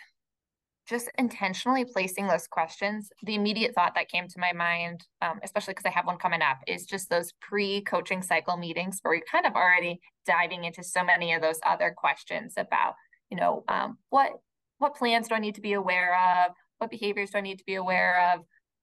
just 0.89 1.11
intentionally 1.19 1.85
placing 1.85 2.27
those 2.27 2.47
questions, 2.47 3.09
the 3.23 3.35
immediate 3.35 3.75
thought 3.75 3.95
that 3.95 4.09
came 4.09 4.29
to 4.29 4.39
my 4.39 4.53
mind, 4.53 5.05
um, 5.23 5.41
especially 5.43 5.73
because 5.73 5.87
I 5.87 5.91
have 5.91 6.07
one 6.07 6.19
coming 6.19 6.43
up, 6.43 6.59
is 6.67 6.85
just 6.85 7.09
those 7.09 7.33
pre 7.41 7.81
coaching 7.83 8.23
cycle 8.23 8.57
meetings 8.57 8.99
where 9.03 9.15
you're 9.15 9.25
kind 9.31 9.47
of 9.47 9.55
already 9.55 10.01
diving 10.27 10.65
into 10.65 10.83
so 10.83 11.03
many 11.03 11.33
of 11.33 11.41
those 11.41 11.59
other 11.65 11.95
questions 11.97 12.55
about, 12.57 12.95
you 13.31 13.37
know, 13.37 13.65
um, 13.69 13.99
what 14.11 14.33
what 14.79 14.95
plans 14.95 15.29
do 15.29 15.35
I 15.35 15.39
need 15.39 15.55
to 15.55 15.61
be 15.61 15.73
aware 15.73 16.17
of? 16.45 16.53
What 16.79 16.91
behaviors 16.91 17.31
do 17.31 17.39
I 17.39 17.43
need 17.43 17.59
to 17.59 17.65
be 17.65 17.77
aware 17.77 18.35
of? 18.35 18.41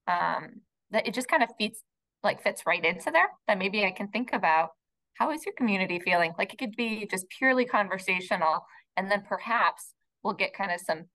Um, 0.07 0.61
that 0.89 1.07
it 1.07 1.13
just 1.13 1.27
kind 1.27 1.43
of 1.43 1.49
fits 1.59 1.83
like 2.23 2.41
fits 2.41 2.63
right 2.65 2.83
into 2.83 3.11
there 3.11 3.29
that 3.47 3.57
maybe 3.57 3.85
I 3.85 3.91
can 3.91 4.07
think 4.07 4.31
about 4.33 4.71
how 5.15 5.31
is 5.31 5.45
your 5.45 5.53
community 5.55 5.99
feeling? 5.99 6.33
Like 6.37 6.53
it 6.53 6.57
could 6.57 6.75
be 6.75 7.07
just 7.09 7.27
purely 7.29 7.65
conversational. 7.65 8.65
And 8.97 9.09
then 9.09 9.23
perhaps 9.27 9.93
we'll 10.23 10.33
get 10.33 10.53
kind 10.53 10.71
of 10.71 10.79
some 10.79 11.05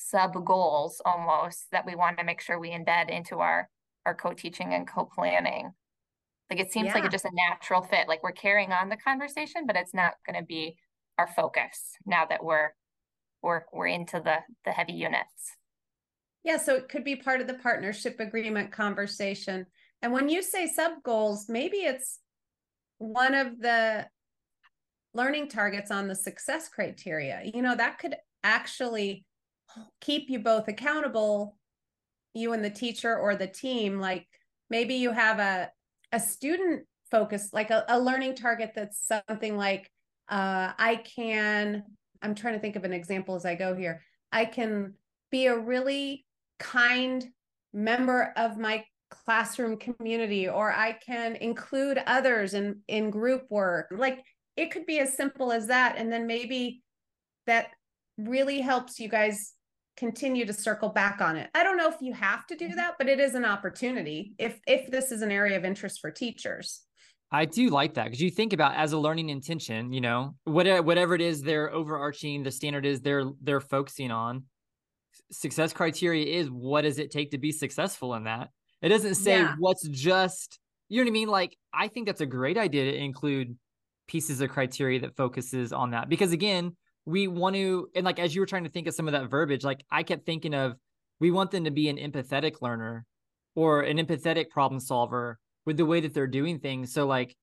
sub 0.00 0.44
goals 0.44 1.02
almost 1.04 1.66
that 1.72 1.84
we 1.84 1.96
want 1.96 2.18
to 2.18 2.24
make 2.24 2.40
sure 2.40 2.58
we 2.58 2.70
embed 2.70 3.10
into 3.10 3.38
our 3.38 3.68
our 4.06 4.14
co-teaching 4.14 4.72
and 4.72 4.88
co-planning. 4.88 5.72
Like 6.48 6.60
it 6.60 6.72
seems 6.72 6.86
yeah. 6.86 6.94
like 6.94 7.04
it's 7.04 7.12
just 7.12 7.24
a 7.24 7.30
natural 7.50 7.82
fit. 7.82 8.08
Like 8.08 8.22
we're 8.22 8.32
carrying 8.32 8.72
on 8.72 8.88
the 8.88 8.96
conversation, 8.96 9.66
but 9.66 9.76
it's 9.76 9.92
not 9.92 10.14
going 10.24 10.40
to 10.40 10.46
be 10.46 10.76
our 11.18 11.26
focus 11.26 11.96
now 12.06 12.24
that 12.26 12.42
we're 12.42 12.70
we're 13.42 13.62
we're 13.72 13.88
into 13.88 14.20
the 14.20 14.36
the 14.64 14.70
heavy 14.70 14.94
units. 14.94 15.56
Yeah, 16.44 16.58
so 16.58 16.76
it 16.76 16.88
could 16.88 17.04
be 17.04 17.16
part 17.16 17.40
of 17.40 17.48
the 17.48 17.54
partnership 17.54 18.20
agreement 18.20 18.70
conversation. 18.70 19.66
And 20.00 20.12
when 20.12 20.28
you 20.28 20.42
say 20.42 20.68
sub 20.68 21.02
goals, 21.02 21.46
maybe 21.48 21.78
it's 21.78 22.20
one 22.98 23.34
of 23.34 23.58
the 23.58 24.06
learning 25.12 25.48
targets 25.48 25.90
on 25.90 26.06
the 26.06 26.14
success 26.14 26.68
criteria. 26.68 27.42
You 27.52 27.62
know, 27.62 27.74
that 27.74 27.98
could 27.98 28.14
actually 28.44 29.24
keep 30.00 30.30
you 30.30 30.38
both 30.38 30.68
accountable, 30.68 31.56
you 32.34 32.52
and 32.52 32.64
the 32.64 32.70
teacher 32.70 33.16
or 33.16 33.36
the 33.36 33.46
team. 33.46 33.98
Like 33.98 34.26
maybe 34.70 34.94
you 34.94 35.12
have 35.12 35.38
a 35.38 35.70
a 36.12 36.20
student 36.20 36.86
focus, 37.10 37.50
like 37.52 37.70
a, 37.70 37.84
a 37.88 37.98
learning 37.98 38.34
target 38.34 38.72
that's 38.74 39.06
something 39.06 39.56
like 39.56 39.90
uh, 40.28 40.72
I 40.78 41.02
can, 41.16 41.82
I'm 42.22 42.34
trying 42.34 42.54
to 42.54 42.60
think 42.60 42.76
of 42.76 42.84
an 42.84 42.92
example 42.92 43.34
as 43.34 43.44
I 43.44 43.54
go 43.54 43.74
here. 43.74 44.02
I 44.30 44.44
can 44.44 44.94
be 45.30 45.46
a 45.46 45.58
really 45.58 46.26
kind 46.58 47.24
member 47.72 48.32
of 48.36 48.58
my 48.58 48.84
classroom 49.10 49.78
community 49.78 50.48
or 50.48 50.70
i 50.70 50.92
can 50.92 51.34
include 51.36 51.98
others 52.06 52.52
in 52.52 52.78
in 52.88 53.08
group 53.08 53.44
work 53.48 53.86
like 53.90 54.22
it 54.56 54.70
could 54.70 54.84
be 54.84 54.98
as 54.98 55.16
simple 55.16 55.50
as 55.50 55.68
that 55.68 55.96
and 55.96 56.12
then 56.12 56.26
maybe 56.26 56.82
that 57.46 57.68
really 58.18 58.60
helps 58.60 59.00
you 59.00 59.08
guys 59.08 59.54
continue 59.98 60.46
to 60.46 60.52
circle 60.52 60.88
back 60.88 61.20
on 61.20 61.36
it 61.36 61.50
i 61.54 61.62
don't 61.62 61.76
know 61.76 61.88
if 61.88 62.00
you 62.00 62.12
have 62.12 62.46
to 62.46 62.56
do 62.56 62.66
mm-hmm. 62.66 62.76
that 62.76 62.94
but 62.98 63.08
it 63.08 63.18
is 63.18 63.34
an 63.34 63.44
opportunity 63.44 64.34
if 64.38 64.60
if 64.66 64.90
this 64.90 65.10
is 65.10 65.22
an 65.22 65.30
area 65.30 65.56
of 65.56 65.64
interest 65.64 66.00
for 66.00 66.10
teachers 66.10 66.82
I 67.30 67.44
do 67.44 67.68
like 67.68 67.94
that 67.94 68.04
because 68.04 68.22
you 68.22 68.30
think 68.30 68.52
about 68.54 68.74
as 68.74 68.92
a 68.92 68.98
learning 68.98 69.28
intention, 69.28 69.92
you 69.92 70.00
know, 70.00 70.34
whatever 70.44 70.82
whatever 70.82 71.14
it 71.14 71.20
is 71.20 71.42
they're 71.42 71.70
overarching, 71.70 72.42
the 72.42 72.50
standard 72.50 72.86
is 72.86 73.02
they're 73.02 73.24
they're 73.42 73.60
focusing 73.60 74.10
on. 74.10 74.44
Success 75.30 75.74
criteria 75.74 76.24
is 76.24 76.48
what 76.48 76.82
does 76.82 76.98
it 76.98 77.10
take 77.10 77.32
to 77.32 77.38
be 77.38 77.52
successful 77.52 78.14
in 78.14 78.24
that? 78.24 78.48
It 78.80 78.88
doesn't 78.88 79.16
say 79.16 79.40
yeah. 79.40 79.56
what's 79.58 79.86
just, 79.88 80.58
you 80.88 80.98
know 80.98 81.08
what 81.08 81.10
I 81.10 81.12
mean? 81.12 81.28
Like, 81.28 81.56
I 81.72 81.88
think 81.88 82.06
that's 82.06 82.20
a 82.20 82.26
great 82.26 82.56
idea 82.56 82.92
to 82.92 82.96
include 82.96 83.56
pieces 84.06 84.40
of 84.40 84.50
criteria 84.50 85.00
that 85.00 85.16
focuses 85.16 85.72
on 85.72 85.90
that. 85.90 86.08
Because 86.08 86.32
again, 86.32 86.76
we 87.08 87.26
want 87.26 87.56
to, 87.56 87.88
and 87.94 88.04
like 88.04 88.18
as 88.18 88.34
you 88.34 88.42
were 88.42 88.46
trying 88.46 88.64
to 88.64 88.70
think 88.70 88.86
of 88.86 88.94
some 88.94 89.08
of 89.08 89.12
that 89.12 89.30
verbiage, 89.30 89.64
like 89.64 89.82
I 89.90 90.02
kept 90.02 90.26
thinking 90.26 90.52
of 90.52 90.74
we 91.20 91.30
want 91.30 91.50
them 91.50 91.64
to 91.64 91.70
be 91.70 91.88
an 91.88 91.96
empathetic 91.96 92.60
learner 92.60 93.06
or 93.54 93.80
an 93.80 93.96
empathetic 93.96 94.50
problem 94.50 94.78
solver 94.78 95.38
with 95.64 95.78
the 95.78 95.86
way 95.86 96.00
that 96.00 96.12
they're 96.12 96.26
doing 96.26 96.58
things. 96.58 96.92
So 96.92 97.06
like 97.06 97.34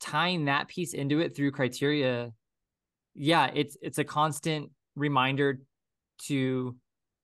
tying 0.00 0.46
that 0.46 0.68
piece 0.68 0.94
into 0.94 1.20
it 1.20 1.36
through 1.36 1.50
criteria, 1.50 2.32
yeah, 3.14 3.50
it's 3.52 3.76
it's 3.82 3.98
a 3.98 4.04
constant 4.04 4.70
reminder 4.96 5.60
to 6.28 6.74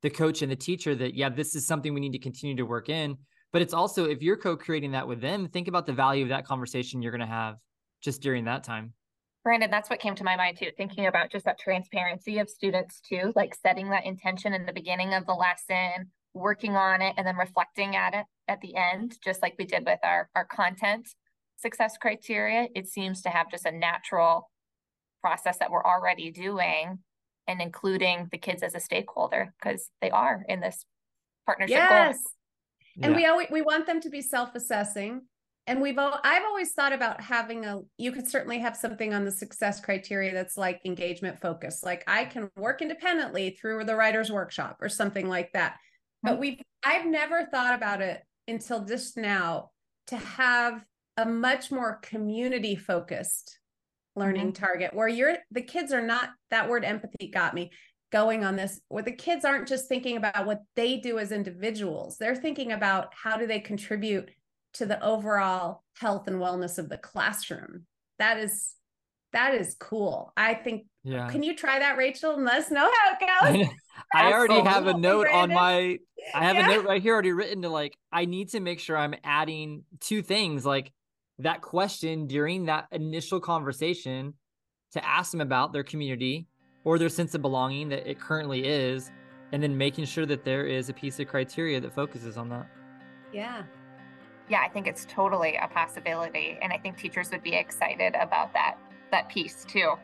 the 0.02 0.10
coach 0.10 0.42
and 0.42 0.52
the 0.52 0.56
teacher 0.56 0.94
that 0.94 1.14
yeah 1.14 1.30
this 1.30 1.54
is 1.54 1.66
something 1.66 1.94
we 1.94 2.00
need 2.00 2.12
to 2.12 2.18
continue 2.18 2.54
to 2.54 2.64
work 2.64 2.90
in 2.90 3.16
but 3.52 3.62
it's 3.62 3.72
also 3.74 4.04
if 4.04 4.22
you're 4.22 4.36
co-creating 4.36 4.92
that 4.92 5.08
with 5.08 5.20
them 5.20 5.48
think 5.48 5.66
about 5.66 5.86
the 5.86 5.92
value 5.92 6.22
of 6.22 6.28
that 6.28 6.46
conversation 6.46 7.02
you're 7.02 7.10
going 7.10 7.20
to 7.20 7.26
have 7.26 7.56
just 8.02 8.20
during 8.20 8.44
that 8.44 8.62
time 8.62 8.92
brandon 9.44 9.70
that's 9.70 9.90
what 9.90 10.00
came 10.00 10.14
to 10.14 10.24
my 10.24 10.36
mind 10.36 10.56
too 10.58 10.70
thinking 10.76 11.06
about 11.06 11.30
just 11.30 11.44
that 11.44 11.58
transparency 11.58 12.38
of 12.38 12.48
students 12.48 13.00
too 13.00 13.32
like 13.36 13.54
setting 13.54 13.90
that 13.90 14.04
intention 14.04 14.52
in 14.52 14.66
the 14.66 14.72
beginning 14.72 15.14
of 15.14 15.26
the 15.26 15.32
lesson 15.32 16.10
working 16.32 16.74
on 16.74 17.00
it 17.00 17.14
and 17.16 17.26
then 17.26 17.36
reflecting 17.36 17.94
at 17.94 18.14
it 18.14 18.24
at 18.48 18.60
the 18.60 18.74
end 18.74 19.16
just 19.22 19.42
like 19.42 19.54
we 19.58 19.64
did 19.64 19.84
with 19.86 20.00
our 20.02 20.28
our 20.34 20.44
content 20.44 21.08
success 21.56 21.96
criteria 21.96 22.66
it 22.74 22.88
seems 22.88 23.22
to 23.22 23.28
have 23.28 23.50
just 23.50 23.66
a 23.66 23.70
natural 23.70 24.50
process 25.20 25.58
that 25.58 25.70
we're 25.70 25.84
already 25.84 26.30
doing 26.30 26.98
and 27.46 27.60
including 27.60 28.28
the 28.30 28.38
kids 28.38 28.62
as 28.62 28.74
a 28.74 28.80
stakeholder 28.80 29.54
because 29.62 29.90
they 30.00 30.10
are 30.10 30.44
in 30.48 30.60
this 30.60 30.84
partnership 31.46 31.76
yes. 31.76 32.16
Goal. 32.16 32.32
And 33.02 33.12
yeah. 33.12 33.16
we 33.16 33.26
always 33.26 33.48
we 33.50 33.62
want 33.62 33.86
them 33.86 34.00
to 34.00 34.10
be 34.10 34.22
self-assessing. 34.22 35.22
And 35.66 35.80
we've 35.80 35.98
all, 35.98 36.18
I've 36.22 36.44
always 36.44 36.72
thought 36.72 36.92
about 36.92 37.22
having 37.22 37.64
a 37.64 37.80
you 37.96 38.12
could 38.12 38.28
certainly 38.28 38.58
have 38.58 38.76
something 38.76 39.14
on 39.14 39.24
the 39.24 39.30
success 39.30 39.80
criteria 39.80 40.34
that's 40.34 40.58
like 40.58 40.80
engagement 40.84 41.40
focus. 41.40 41.82
Like 41.82 42.04
I 42.06 42.26
can 42.26 42.50
work 42.56 42.82
independently 42.82 43.56
through 43.58 43.84
the 43.84 43.96
writer's 43.96 44.30
workshop 44.30 44.76
or 44.80 44.88
something 44.88 45.26
like 45.26 45.52
that. 45.52 45.76
But 46.22 46.32
mm-hmm. 46.32 46.40
we've 46.40 46.62
I've 46.84 47.06
never 47.06 47.46
thought 47.46 47.74
about 47.74 48.02
it 48.02 48.22
until 48.46 48.84
just 48.84 49.16
now 49.16 49.70
to 50.08 50.16
have 50.16 50.84
a 51.16 51.24
much 51.24 51.70
more 51.70 51.98
community 52.02 52.76
focused 52.76 53.58
learning 54.16 54.52
mm-hmm. 54.52 54.64
target 54.64 54.94
where 54.94 55.08
you're 55.08 55.36
the 55.50 55.62
kids 55.62 55.92
are 55.92 56.04
not 56.04 56.30
that 56.50 56.68
word 56.68 56.84
empathy 56.84 57.28
got 57.32 57.54
me 57.54 57.70
going 58.12 58.44
on 58.44 58.54
this 58.54 58.80
where 58.88 59.02
the 59.02 59.12
kids 59.12 59.44
aren't 59.44 59.66
just 59.66 59.88
thinking 59.88 60.16
about 60.16 60.46
what 60.46 60.60
they 60.76 60.98
do 60.98 61.18
as 61.18 61.32
individuals 61.32 62.16
they're 62.18 62.36
thinking 62.36 62.70
about 62.70 63.08
how 63.20 63.36
do 63.36 63.46
they 63.46 63.58
contribute 63.58 64.30
to 64.74 64.86
the 64.86 65.02
overall 65.04 65.82
health 65.98 66.28
and 66.28 66.36
wellness 66.36 66.78
of 66.78 66.88
the 66.88 66.98
classroom. 66.98 67.86
That 68.18 68.38
is 68.38 68.74
that 69.32 69.54
is 69.54 69.74
cool. 69.80 70.32
I 70.36 70.54
think 70.54 70.86
yeah. 71.02 71.28
can 71.28 71.42
you 71.42 71.56
try 71.56 71.78
that 71.78 71.96
rachel 71.96 72.34
and 72.34 72.44
let 72.44 72.58
us 72.58 72.70
know 72.70 72.90
how 72.90 73.12
it 73.12 73.58
goes? 73.66 73.68
I 74.14 74.32
already 74.32 74.60
have 74.60 74.86
a 74.86 74.94
note 74.94 75.28
on 75.28 75.50
my 75.52 75.98
i 76.34 76.44
have 76.44 76.56
yeah. 76.56 76.68
a 76.68 76.76
note 76.76 76.84
right 76.84 77.02
here 77.02 77.12
already 77.12 77.32
written 77.32 77.62
to 77.62 77.68
like 77.68 77.96
i 78.12 78.24
need 78.24 78.48
to 78.48 78.60
make 78.60 78.80
sure 78.80 78.96
i'm 78.96 79.14
adding 79.22 79.84
two 80.00 80.22
things 80.22 80.64
like 80.64 80.92
that 81.38 81.60
question 81.60 82.26
during 82.26 82.66
that 82.66 82.86
initial 82.90 83.40
conversation 83.40 84.34
to 84.92 85.04
ask 85.06 85.30
them 85.30 85.40
about 85.40 85.72
their 85.72 85.84
community 85.84 86.46
or 86.84 86.98
their 86.98 87.08
sense 87.08 87.34
of 87.34 87.42
belonging 87.42 87.88
that 87.88 88.08
it 88.08 88.18
currently 88.18 88.66
is 88.66 89.10
and 89.52 89.62
then 89.62 89.76
making 89.76 90.04
sure 90.04 90.26
that 90.26 90.44
there 90.44 90.66
is 90.66 90.88
a 90.88 90.92
piece 90.92 91.20
of 91.20 91.28
criteria 91.28 91.80
that 91.80 91.94
focuses 91.94 92.36
on 92.36 92.48
that. 92.48 92.66
Yeah 93.32 93.62
yeah 94.48 94.60
i 94.64 94.68
think 94.68 94.86
it's 94.86 95.06
totally 95.06 95.56
a 95.56 95.68
possibility 95.68 96.58
and 96.62 96.72
i 96.72 96.78
think 96.78 96.96
teachers 96.96 97.30
would 97.30 97.42
be 97.42 97.54
excited 97.54 98.14
about 98.14 98.52
that 98.52 98.76
that 99.10 99.28
piece 99.28 99.64
too 99.64 99.94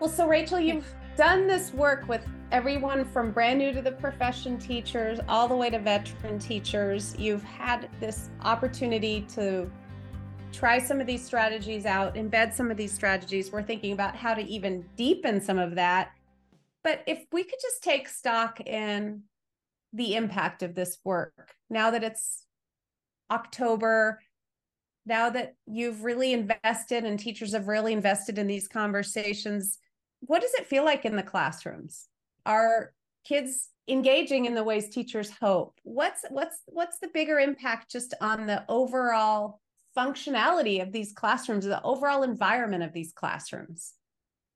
well 0.00 0.10
so 0.10 0.26
rachel 0.26 0.60
you've 0.60 0.94
done 1.16 1.46
this 1.46 1.72
work 1.74 2.06
with 2.08 2.24
everyone 2.50 3.04
from 3.04 3.30
brand 3.30 3.58
new 3.58 3.72
to 3.72 3.82
the 3.82 3.92
profession 3.92 4.58
teachers 4.58 5.20
all 5.28 5.46
the 5.48 5.56
way 5.56 5.68
to 5.68 5.78
veteran 5.78 6.38
teachers. 6.38 7.14
You've 7.18 7.42
had 7.42 7.90
this 8.00 8.30
opportunity 8.42 9.26
to 9.34 9.70
try 10.50 10.78
some 10.78 11.00
of 11.00 11.06
these 11.06 11.24
strategies 11.24 11.84
out, 11.84 12.14
embed 12.14 12.54
some 12.54 12.70
of 12.70 12.76
these 12.76 12.92
strategies. 12.92 13.52
We're 13.52 13.62
thinking 13.62 13.92
about 13.92 14.16
how 14.16 14.32
to 14.32 14.42
even 14.42 14.84
deepen 14.96 15.40
some 15.40 15.58
of 15.58 15.74
that. 15.74 16.12
But 16.82 17.02
if 17.06 17.26
we 17.32 17.44
could 17.44 17.58
just 17.60 17.82
take 17.82 18.08
stock 18.08 18.60
in 18.60 19.22
the 19.92 20.14
impact 20.14 20.62
of 20.62 20.74
this 20.74 20.98
work. 21.04 21.54
Now 21.70 21.90
that 21.90 22.04
it's 22.04 22.44
October, 23.30 24.20
now 25.06 25.30
that 25.30 25.54
you've 25.66 26.04
really 26.04 26.32
invested 26.32 27.04
and 27.04 27.18
teachers 27.18 27.52
have 27.52 27.68
really 27.68 27.92
invested 27.92 28.38
in 28.38 28.46
these 28.46 28.68
conversations, 28.68 29.78
what 30.20 30.42
does 30.42 30.54
it 30.54 30.66
feel 30.66 30.84
like 30.84 31.04
in 31.04 31.16
the 31.16 31.22
classrooms? 31.22 32.08
are 32.48 32.92
kids 33.24 33.68
engaging 33.86 34.46
in 34.46 34.54
the 34.54 34.64
ways 34.64 34.88
teachers 34.88 35.30
hope? 35.30 35.78
What's 35.84 36.24
what's 36.30 36.62
what's 36.66 36.98
the 36.98 37.10
bigger 37.14 37.38
impact 37.38 37.92
just 37.92 38.14
on 38.20 38.46
the 38.46 38.64
overall 38.68 39.60
functionality 39.96 40.82
of 40.82 40.92
these 40.92 41.12
classrooms 41.12 41.64
the 41.64 41.82
overall 41.82 42.22
environment 42.22 42.82
of 42.82 42.92
these 42.92 43.12
classrooms 43.12 43.94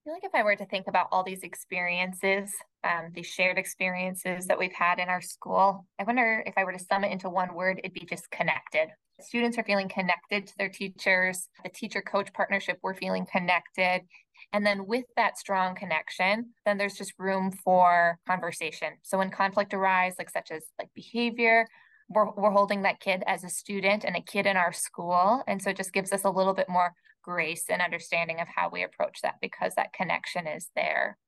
feel 0.05 0.15
like 0.15 0.25
if 0.25 0.35
I 0.35 0.43
were 0.43 0.57
to 0.57 0.67
think 0.67 0.87
about 0.89 1.09
all 1.13 1.23
these 1.23 1.43
experiences, 1.43 2.51
um, 2.85 3.11
these 3.15 3.27
shared 3.27 3.59
experiences 3.59 4.47
that 4.47 4.59
we've 4.59 4.73
had 4.73 4.99
in 4.99 5.09
our 5.09 5.21
school, 5.21 5.87
I 5.99 6.05
wonder 6.05 6.43
if 6.47 6.55
I 6.57 6.65
were 6.65 6.73
to 6.73 6.79
sum 6.79 7.05
it 7.05 7.13
into 7.13 7.31
one 7.31 7.55
word, 7.55 7.79
it'd 7.79 7.95
be 7.95 8.07
just 8.09 8.31
connected. 8.31 8.89
Students 9.21 9.57
are 9.59 9.65
feeling 9.65 9.89
connected 9.89 10.49
to 10.49 10.55
their 10.59 10.69
teachers. 10.69 11.49
The 11.63 11.71
teacher 11.71 12.03
coach 12.03 12.33
partnership, 12.33 12.79
we're 12.83 12.95
feeling 12.95 13.27
connected. 13.31 14.03
And 14.53 14.67
then 14.67 14.87
with 14.87 15.05
that 15.17 15.39
strong 15.39 15.77
connection, 15.77 16.51
then 16.67 16.79
there's 16.79 16.95
just 16.95 17.13
room 17.19 17.53
for 17.65 18.19
conversation. 18.27 18.95
So 19.03 19.19
when 19.19 19.31
conflict 19.31 19.73
arises, 19.73 20.19
like 20.19 20.31
such 20.31 20.51
as 20.51 20.65
like 20.81 20.89
behavior, 20.97 21.69
we're, 22.09 22.33
we're 22.33 22.51
holding 22.51 22.83
that 22.83 22.99
kid 22.99 23.23
as 23.29 23.45
a 23.45 23.49
student 23.49 24.05
and 24.05 24.17
a 24.17 24.21
kid 24.21 24.47
in 24.47 24.57
our 24.57 24.73
school. 24.73 25.45
And 25.47 25.63
so 25.63 25.71
it 25.71 25.77
just 25.77 25.93
gives 25.93 26.13
us 26.13 26.25
a 26.25 26.31
little 26.31 26.55
bit 26.55 26.69
more 26.69 26.93
grace 27.23 27.65
and 27.69 27.81
understanding 27.81 28.41
of 28.41 28.49
how 28.49 28.69
we 28.71 28.83
approach 28.83 29.21
that 29.23 29.37
because 29.41 29.75
that 29.75 29.93
connection 29.93 30.47
is 30.47 30.69
there. 30.75 31.19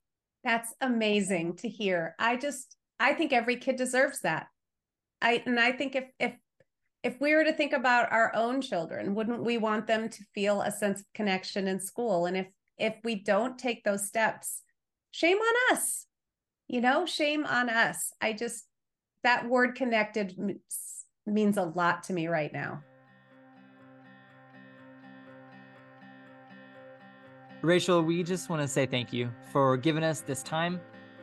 That's 0.43 0.75
amazing 0.81 1.57
to 1.57 1.69
hear. 1.69 2.15
I 2.19 2.37
just 2.37 2.77
I 3.01 3.15
think 3.15 3.33
every 3.33 3.57
kid 3.57 3.77
deserves 3.77 4.21
that. 4.21 4.47
I 5.23 5.43
and 5.47 5.59
I 5.59 5.73
think 5.73 5.97
if 5.97 6.05
if 6.19 6.35
if 7.03 7.21
we 7.21 7.35
were 7.35 7.45
to 7.45 7.53
think 7.53 7.73
about 7.73 8.11
our 8.13 8.35
own 8.35 8.61
children, 8.61 9.15
wouldn't 9.15 9.45
we 9.45 9.59
want 9.59 9.87
them 9.87 10.09
to 10.09 10.25
feel 10.35 10.63
a 10.63 10.71
sense 10.71 11.01
of 11.01 11.07
connection 11.15 11.69
in 11.69 11.81
school? 11.81 12.27
And 12.27 12.37
if 12.37 12.47
if 12.79 12.97
we 13.05 13.15
don't 13.15 13.59
take 13.59 13.85
those 13.85 14.07
steps, 14.07 14.63
shame 15.11 15.39
on 15.39 15.77
us. 15.77 16.07
You 16.67 16.81
know, 16.81 17.07
shame 17.07 17.45
on 17.47 17.69
us. 17.69 18.13
I 18.21 18.33
just 18.33 18.65
that 19.23 19.49
word 19.49 19.75
connected 19.75 20.35
means 21.27 21.57
a 21.57 21.63
lot 21.63 22.05
to 22.05 22.13
me 22.13 22.27
right 22.29 22.53
now. 22.53 22.83
Rachel, 27.65 28.03
we 28.03 28.23
just 28.23 28.51
want 28.51 28.61
to 28.61 28.69
say 28.69 28.85
thank 28.85 29.11
you 29.11 29.31
for 29.51 29.79
giving 29.79 30.05
us 30.05 30.21
this 30.21 30.43
time 30.43 30.79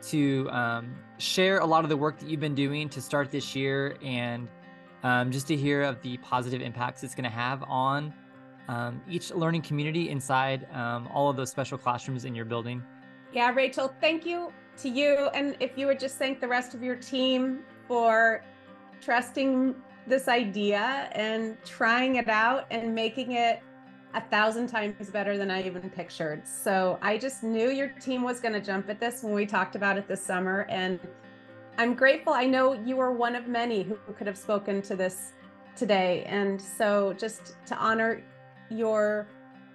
to 0.08 0.50
um, 0.50 0.96
share 1.18 1.58
a 1.58 1.64
lot 1.64 1.84
of 1.84 1.88
the 1.88 1.96
work 1.96 2.18
that 2.18 2.28
you've 2.28 2.40
been 2.40 2.56
doing 2.56 2.88
to 2.88 3.00
start 3.00 3.30
this 3.30 3.54
year 3.54 3.96
and 4.02 4.48
um, 5.04 5.30
just 5.30 5.46
to 5.46 5.56
hear 5.56 5.82
of 5.82 6.02
the 6.02 6.16
positive 6.16 6.60
impacts 6.60 7.04
it's 7.04 7.14
going 7.14 7.22
to 7.22 7.30
have 7.30 7.62
on 7.68 8.12
um, 8.66 9.00
each 9.08 9.30
learning 9.30 9.62
community 9.62 10.10
inside 10.10 10.66
um, 10.72 11.08
all 11.14 11.30
of 11.30 11.36
those 11.36 11.48
special 11.48 11.78
classrooms 11.78 12.24
in 12.24 12.34
your 12.34 12.44
building. 12.44 12.82
Yeah, 13.32 13.52
Rachel, 13.52 13.94
thank 14.00 14.26
you 14.26 14.52
to 14.78 14.88
you. 14.88 15.28
And 15.34 15.56
if 15.60 15.78
you 15.78 15.86
would 15.86 16.00
just 16.00 16.18
thank 16.18 16.40
the 16.40 16.48
rest 16.48 16.74
of 16.74 16.82
your 16.82 16.96
team 16.96 17.60
for 17.86 18.42
trusting 19.00 19.76
this 20.08 20.26
idea 20.26 21.08
and 21.12 21.56
trying 21.64 22.16
it 22.16 22.28
out 22.28 22.66
and 22.72 22.92
making 22.92 23.32
it 23.32 23.62
a 24.14 24.20
thousand 24.20 24.66
times 24.66 25.10
better 25.10 25.38
than 25.38 25.50
I 25.50 25.62
even 25.62 25.88
pictured. 25.90 26.46
So 26.46 26.98
I 27.00 27.16
just 27.16 27.42
knew 27.42 27.70
your 27.70 27.88
team 27.88 28.22
was 28.22 28.40
going 28.40 28.52
to 28.52 28.60
jump 28.60 28.90
at 28.90 29.00
this 29.00 29.22
when 29.22 29.32
we 29.32 29.46
talked 29.46 29.74
about 29.74 29.96
it 29.96 30.06
this 30.06 30.24
summer. 30.24 30.66
And 30.68 31.00
I'm 31.78 31.94
grateful. 31.94 32.34
I 32.34 32.46
know 32.46 32.74
you 32.74 32.96
were 32.96 33.12
one 33.12 33.34
of 33.34 33.48
many 33.48 33.82
who 33.82 33.96
could 34.12 34.26
have 34.26 34.36
spoken 34.36 34.82
to 34.82 34.96
this 34.96 35.32
today. 35.74 36.24
And 36.26 36.60
so 36.60 37.14
just 37.14 37.56
to 37.66 37.76
honor 37.76 38.22
your 38.70 39.26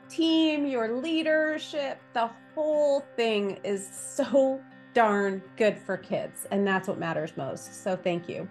team, 0.09 0.65
your 0.65 0.97
leadership, 0.97 1.99
the 2.13 2.29
whole 2.53 3.01
thing 3.15 3.59
is 3.63 3.87
so 3.87 4.61
darn 4.93 5.41
good 5.57 5.77
for 5.77 5.97
kids. 5.97 6.47
And 6.51 6.65
that's 6.65 6.87
what 6.87 6.99
matters 6.99 7.33
most. 7.35 7.83
So 7.83 7.95
thank 7.95 8.29
you. 8.29 8.47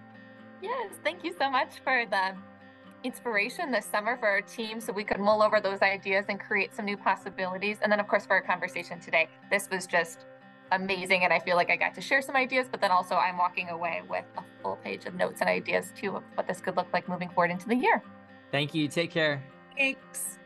Yes, 0.61 0.91
thank 1.03 1.23
you 1.23 1.33
so 1.37 1.49
much 1.49 1.79
for 1.83 2.05
the 2.09 2.35
inspiration 3.03 3.71
this 3.71 3.85
summer 3.85 4.17
for 4.17 4.27
our 4.27 4.41
team 4.41 4.79
so 4.79 4.91
we 4.91 5.03
could 5.03 5.19
mull 5.19 5.41
over 5.41 5.59
those 5.59 5.81
ideas 5.81 6.25
and 6.29 6.39
create 6.39 6.73
some 6.73 6.85
new 6.85 6.97
possibilities. 6.97 7.77
And 7.81 7.91
then, 7.91 7.99
of 7.99 8.07
course, 8.07 8.25
for 8.25 8.33
our 8.33 8.41
conversation 8.41 8.99
today, 8.99 9.27
this 9.49 9.69
was 9.71 9.87
just 9.87 10.25
amazing. 10.71 11.23
And 11.23 11.31
I 11.31 11.39
feel 11.39 11.55
like 11.55 11.69
I 11.69 11.75
got 11.75 11.93
to 11.95 12.01
share 12.01 12.21
some 12.21 12.35
ideas, 12.35 12.67
but 12.69 12.81
then 12.81 12.91
also 12.91 13.15
I'm 13.15 13.37
walking 13.37 13.69
away 13.69 14.01
with 14.09 14.25
a 14.37 14.43
full 14.61 14.77
page 14.77 15.05
of 15.05 15.15
notes 15.15 15.41
and 15.41 15.49
ideas 15.49 15.93
too 15.95 16.17
of 16.17 16.23
what 16.35 16.47
this 16.47 16.59
could 16.59 16.75
look 16.75 16.87
like 16.93 17.07
moving 17.07 17.29
forward 17.29 17.51
into 17.51 17.67
the 17.67 17.75
year. 17.75 18.03
Thank 18.51 18.73
you. 18.73 18.87
Take 18.87 19.11
care. 19.11 19.43
Thanks. 19.75 20.37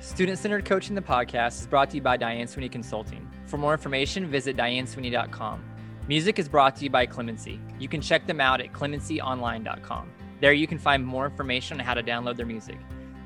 Student 0.00 0.38
Centered 0.38 0.64
Coaching 0.64 0.94
the 0.94 1.02
podcast 1.02 1.60
is 1.60 1.66
brought 1.66 1.90
to 1.90 1.96
you 1.96 2.02
by 2.02 2.16
Diane 2.16 2.46
Sweeney 2.46 2.68
Consulting. 2.68 3.28
For 3.46 3.58
more 3.58 3.72
information, 3.72 4.28
visit 4.28 4.56
dianesweeney.com. 4.56 5.75
Music 6.08 6.38
is 6.38 6.48
brought 6.48 6.76
to 6.76 6.84
you 6.84 6.90
by 6.90 7.04
Clemency. 7.04 7.60
You 7.80 7.88
can 7.88 8.00
check 8.00 8.28
them 8.28 8.40
out 8.40 8.60
at 8.60 8.72
clemencyonline.com. 8.72 10.12
There 10.40 10.52
you 10.52 10.68
can 10.68 10.78
find 10.78 11.04
more 11.04 11.26
information 11.26 11.80
on 11.80 11.84
how 11.84 11.94
to 11.94 12.02
download 12.02 12.36
their 12.36 12.46
music. 12.46 12.78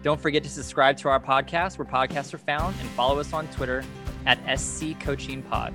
Don't 0.02 0.18
forget 0.18 0.42
to 0.44 0.48
subscribe 0.48 0.96
to 0.98 1.10
our 1.10 1.20
podcast 1.20 1.76
where 1.76 1.84
podcasts 1.84 2.32
are 2.32 2.38
found 2.38 2.74
and 2.80 2.88
follow 2.90 3.18
us 3.18 3.34
on 3.34 3.48
Twitter 3.48 3.84
at 4.24 4.38
SC 4.58 4.98
Coaching 4.98 5.42
Pod. 5.42 5.74